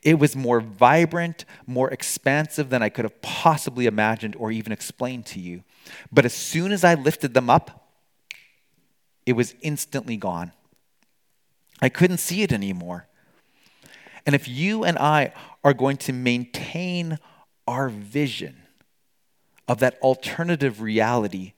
It 0.03 0.19
was 0.19 0.37
more 0.37 0.61
vibrant, 0.61 1.45
more 1.67 1.91
expansive 1.91 2.71
than 2.71 2.83
I 2.83 2.89
could 2.89 3.05
have 3.05 3.21
possibly 3.23 3.87
imagined 3.87 4.37
or 4.37 4.51
even 4.51 4.73
explained 4.73 5.27
to 5.27 5.41
you. 5.41 5.65
But 6.13 6.25
as 6.25 6.35
soon 6.35 6.73
as 6.73 6.85
I 6.85 6.95
lifted 6.95 7.35
them 7.35 7.51
up, 7.51 7.89
it 9.27 9.33
was 9.33 9.55
instantly 9.61 10.17
gone. 10.17 10.53
I 11.81 11.89
couldn't 11.89 12.19
see 12.19 12.43
it 12.43 12.53
anymore. 12.53 13.07
And 14.27 14.35
if 14.35 14.49
you 14.49 14.85
and 14.85 14.99
I 14.99 15.33
are 15.65 15.75
going 15.75 15.97
to 15.99 16.13
maintain 16.13 17.19
our 17.67 17.89
vision 17.89 18.63
of 19.67 19.79
that 19.81 19.99
alternative 20.01 20.81
reality 20.81 21.53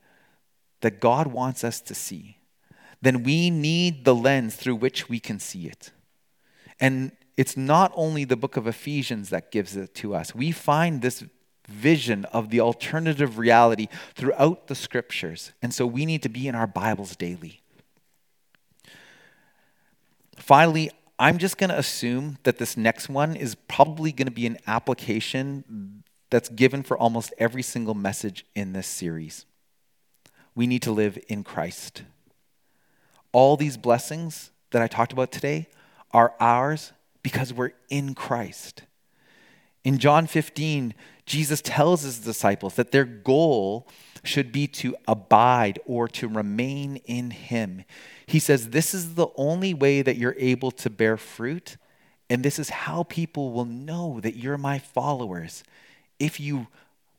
that 0.81 0.99
God 0.99 1.27
wants 1.27 1.63
us 1.63 1.79
to 1.81 1.95
see, 1.95 2.37
then 3.01 3.23
we 3.23 3.49
need 3.49 4.05
the 4.05 4.15
lens 4.15 4.55
through 4.55 4.75
which 4.75 5.09
we 5.09 5.19
can 5.19 5.39
see 5.39 5.67
it. 5.67 5.91
And 6.79 7.11
it's 7.37 7.55
not 7.57 7.91
only 7.95 8.23
the 8.23 8.35
book 8.35 8.57
of 8.57 8.67
Ephesians 8.67 9.29
that 9.29 9.51
gives 9.51 9.75
it 9.75 9.95
to 9.95 10.13
us. 10.13 10.35
We 10.35 10.51
find 10.51 11.01
this 11.01 11.23
vision 11.67 12.25
of 12.25 12.49
the 12.49 12.59
alternative 12.59 13.37
reality 13.37 13.87
throughout 14.13 14.67
the 14.67 14.75
scriptures. 14.75 15.53
And 15.61 15.73
so 15.73 15.85
we 15.85 16.05
need 16.05 16.21
to 16.23 16.29
be 16.29 16.47
in 16.47 16.55
our 16.55 16.67
Bibles 16.67 17.15
daily. 17.15 17.61
Finally, 20.35 20.91
I'm 21.17 21.37
just 21.37 21.57
going 21.57 21.69
to 21.69 21.77
assume 21.77 22.37
that 22.43 22.57
this 22.57 22.75
next 22.75 23.07
one 23.07 23.35
is 23.35 23.55
probably 23.55 24.11
going 24.11 24.25
to 24.25 24.31
be 24.31 24.47
an 24.47 24.57
application 24.67 26.03
that's 26.29 26.49
given 26.49 26.81
for 26.81 26.97
almost 26.97 27.33
every 27.37 27.61
single 27.61 27.93
message 27.93 28.45
in 28.55 28.73
this 28.73 28.87
series. 28.87 29.45
We 30.55 30.65
need 30.65 30.81
to 30.81 30.91
live 30.91 31.17
in 31.27 31.43
Christ. 31.43 32.03
All 33.31 33.55
these 33.55 33.77
blessings 33.77 34.51
that 34.71 34.81
I 34.81 34.87
talked 34.87 35.13
about 35.13 35.31
today 35.31 35.67
are 36.11 36.33
ours 36.39 36.91
because 37.23 37.53
we're 37.53 37.71
in 37.89 38.13
Christ. 38.13 38.83
In 39.83 39.97
John 39.97 40.27
15, 40.27 40.93
Jesus 41.25 41.61
tells 41.61 42.03
his 42.03 42.19
disciples 42.19 42.75
that 42.75 42.91
their 42.91 43.05
goal 43.05 43.87
should 44.23 44.51
be 44.51 44.67
to 44.67 44.95
abide 45.07 45.79
or 45.85 46.07
to 46.07 46.27
remain 46.27 46.97
in 46.97 47.31
him. 47.31 47.83
He 48.27 48.39
says, 48.39 48.69
This 48.69 48.93
is 48.93 49.15
the 49.15 49.27
only 49.35 49.73
way 49.73 50.01
that 50.01 50.17
you're 50.17 50.35
able 50.37 50.71
to 50.71 50.89
bear 50.89 51.17
fruit, 51.17 51.77
and 52.29 52.43
this 52.43 52.59
is 52.59 52.69
how 52.69 53.03
people 53.03 53.51
will 53.51 53.65
know 53.65 54.19
that 54.21 54.35
you're 54.35 54.57
my 54.57 54.77
followers. 54.77 55.63
If 56.19 56.39
you 56.39 56.67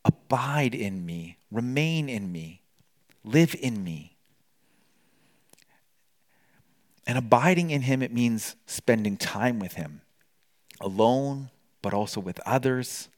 abide 0.05 0.75
in 0.75 1.05
me, 1.05 1.39
remain 1.51 2.09
in 2.09 2.31
me, 2.31 2.63
live 3.25 3.57
in 3.61 3.83
me. 3.83 4.12
And 7.07 7.19
abiding 7.19 7.71
in 7.71 7.83
him, 7.83 8.03
it 8.03 8.13
means 8.13 8.57
spending 8.67 9.17
time 9.17 9.59
with 9.59 9.75
him. 9.75 10.01
alone, 10.81 11.51
but 11.81 11.95
also 11.95 12.21
with 12.21 12.41
others. 12.47 13.09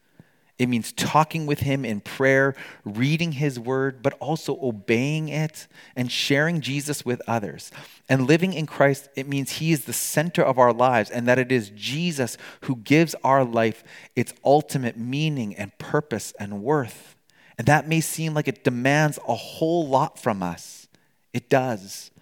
It 0.56 0.68
means 0.68 0.92
talking 0.92 1.46
with 1.46 1.60
Him 1.60 1.84
in 1.84 2.00
prayer, 2.00 2.54
reading 2.84 3.32
His 3.32 3.58
word, 3.58 4.02
but 4.02 4.12
also 4.14 4.56
obeying 4.62 5.28
it 5.28 5.66
and 5.96 6.10
sharing 6.10 6.60
Jesus 6.60 7.04
with 7.04 7.20
others. 7.26 7.72
And 8.08 8.28
living 8.28 8.52
in 8.52 8.66
Christ, 8.66 9.08
it 9.16 9.26
means 9.26 9.52
He 9.52 9.72
is 9.72 9.84
the 9.84 9.92
center 9.92 10.42
of 10.42 10.58
our 10.58 10.72
lives 10.72 11.10
and 11.10 11.26
that 11.26 11.40
it 11.40 11.50
is 11.50 11.70
Jesus 11.70 12.36
who 12.62 12.76
gives 12.76 13.16
our 13.24 13.44
life 13.44 13.82
its 14.14 14.32
ultimate 14.44 14.96
meaning 14.96 15.56
and 15.56 15.76
purpose 15.78 16.32
and 16.38 16.62
worth. 16.62 17.16
And 17.58 17.66
that 17.66 17.88
may 17.88 18.00
seem 18.00 18.32
like 18.34 18.46
it 18.46 18.62
demands 18.62 19.18
a 19.26 19.34
whole 19.34 19.88
lot 19.88 20.20
from 20.20 20.40
us. 20.42 20.86
It 21.32 21.50
does. 21.50 22.12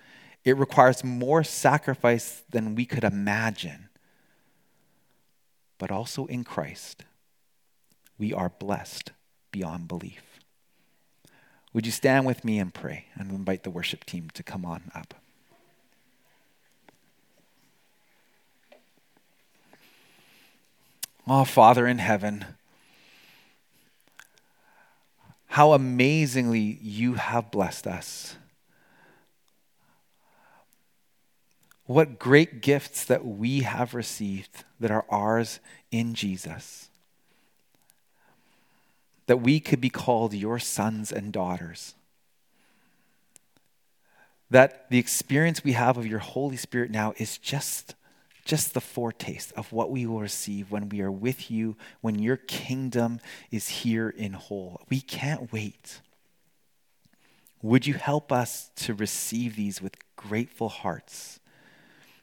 It 0.44 0.56
requires 0.56 1.04
more 1.04 1.44
sacrifice 1.44 2.42
than 2.50 2.74
we 2.74 2.84
could 2.84 3.04
imagine. 3.04 3.88
But 5.78 5.90
also 5.90 6.26
in 6.26 6.44
Christ 6.44 7.04
we 8.18 8.32
are 8.32 8.50
blessed 8.50 9.10
beyond 9.50 9.88
belief. 9.88 10.22
Would 11.72 11.86
you 11.86 11.92
stand 11.92 12.26
with 12.26 12.44
me 12.44 12.58
and 12.58 12.72
pray 12.72 13.06
and 13.14 13.30
invite 13.30 13.62
the 13.62 13.70
worship 13.70 14.04
team 14.04 14.30
to 14.34 14.42
come 14.42 14.64
on 14.64 14.90
up? 14.94 15.14
Oh, 21.26 21.44
Father 21.44 21.86
in 21.86 21.98
heaven, 21.98 22.44
how 25.46 25.72
amazingly 25.72 26.78
you 26.82 27.14
have 27.14 27.50
blessed 27.50 27.86
us. 27.86 28.36
What 31.92 32.18
great 32.18 32.62
gifts 32.62 33.04
that 33.04 33.24
we 33.24 33.60
have 33.60 33.94
received 33.94 34.64
that 34.80 34.90
are 34.90 35.04
ours 35.10 35.60
in 35.90 36.14
Jesus 36.14 36.88
that 39.26 39.38
we 39.38 39.60
could 39.60 39.80
be 39.80 39.90
called 39.90 40.34
your 40.34 40.58
sons 40.58 41.12
and 41.12 41.32
daughters. 41.32 41.94
That 44.50 44.90
the 44.90 44.98
experience 44.98 45.64
we 45.64 45.72
have 45.72 45.96
of 45.96 46.06
your 46.06 46.18
Holy 46.18 46.56
Spirit 46.56 46.90
now 46.90 47.14
is 47.16 47.38
just, 47.38 47.94
just 48.44 48.74
the 48.74 48.80
foretaste 48.80 49.52
of 49.52 49.72
what 49.72 49.90
we 49.90 50.04
will 50.04 50.20
receive 50.20 50.70
when 50.70 50.88
we 50.88 51.00
are 51.00 51.10
with 51.10 51.50
you, 51.50 51.76
when 52.00 52.18
your 52.18 52.36
kingdom 52.36 53.20
is 53.50 53.68
here 53.68 54.10
in 54.10 54.34
whole. 54.34 54.82
We 54.90 55.00
can't 55.00 55.52
wait. 55.52 56.00
Would 57.62 57.86
you 57.86 57.94
help 57.94 58.32
us 58.32 58.70
to 58.76 58.92
receive 58.92 59.56
these 59.56 59.80
with 59.80 59.96
grateful 60.16 60.68
hearts? 60.68 61.38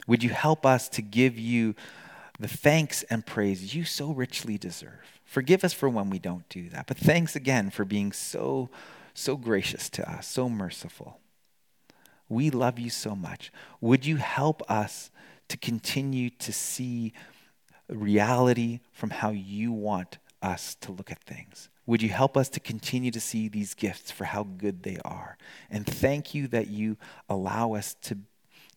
Would 0.10 0.24
you 0.24 0.32
help 0.32 0.66
us 0.66 0.90
to 0.90 1.04
give 1.04 1.38
you 1.38 1.76
the 2.40 2.48
thanks 2.48 3.04
and 3.04 3.24
praise 3.24 3.76
you 3.76 3.84
so 3.84 4.12
richly 4.12 4.58
deserve? 4.58 5.22
Forgive 5.24 5.64
us 5.64 5.72
for 5.72 5.88
when 5.88 6.10
we 6.10 6.18
don't 6.18 6.50
do 6.50 6.68
that. 6.70 6.88
But 6.88 6.98
thanks 6.98 7.36
again 7.36 7.70
for 7.70 7.86
being 7.86 8.12
so, 8.12 8.72
so 9.14 9.38
gracious 9.38 9.88
to 9.92 10.12
us, 10.12 10.28
so 10.28 10.50
merciful. 10.50 11.20
We 12.28 12.50
love 12.50 12.80
you 12.80 12.90
so 12.90 13.16
much. 13.16 13.52
Would 13.82 14.04
you 14.04 14.18
help 14.18 14.64
us 14.68 15.12
to 15.48 15.58
continue 15.58 16.32
to 16.32 16.52
see 16.52 17.14
reality 17.88 18.80
from 18.92 19.12
how 19.12 19.30
you 19.30 19.72
want 19.72 20.18
us 20.42 20.74
to 20.82 20.92
look 20.92 21.12
at 21.12 21.24
things? 21.24 21.70
Would 21.86 22.02
you 22.02 22.10
help 22.10 22.36
us 22.36 22.50
to 22.50 22.60
continue 22.60 23.12
to 23.12 23.20
see 23.20 23.48
these 23.48 23.76
gifts 23.76 24.10
for 24.10 24.24
how 24.24 24.42
good 24.42 24.82
they 24.82 24.98
are? 25.06 25.38
And 25.70 25.86
thank 25.86 26.34
you 26.34 26.48
that 26.48 26.68
you 26.68 26.98
allow 27.30 27.74
us 27.74 27.94
to, 28.04 28.18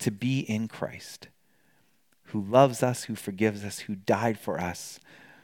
to 0.03 0.11
be 0.11 0.41
in 0.41 0.69
Christ, 0.69 1.29
who 2.25 2.41
loves 2.41 2.83
us, 2.83 3.05
who 3.05 3.15
forgives 3.15 3.65
us, 3.65 3.81
who 3.81 3.95
died 3.95 4.39
for 4.39 4.61
us, 4.61 4.99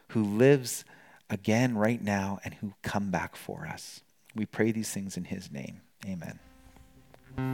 who 0.08 0.22
lives 0.22 0.84
again 1.30 1.76
right 1.76 2.02
now 2.02 2.38
and 2.44 2.54
who 2.54 2.74
come 2.82 3.10
back 3.10 3.36
for 3.36 3.66
us. 3.66 4.00
We 4.34 4.46
pray 4.46 4.72
these 4.72 4.90
things 4.90 5.16
in 5.16 5.24
his 5.24 5.50
name. 5.50 5.82
Amen. 6.06 6.38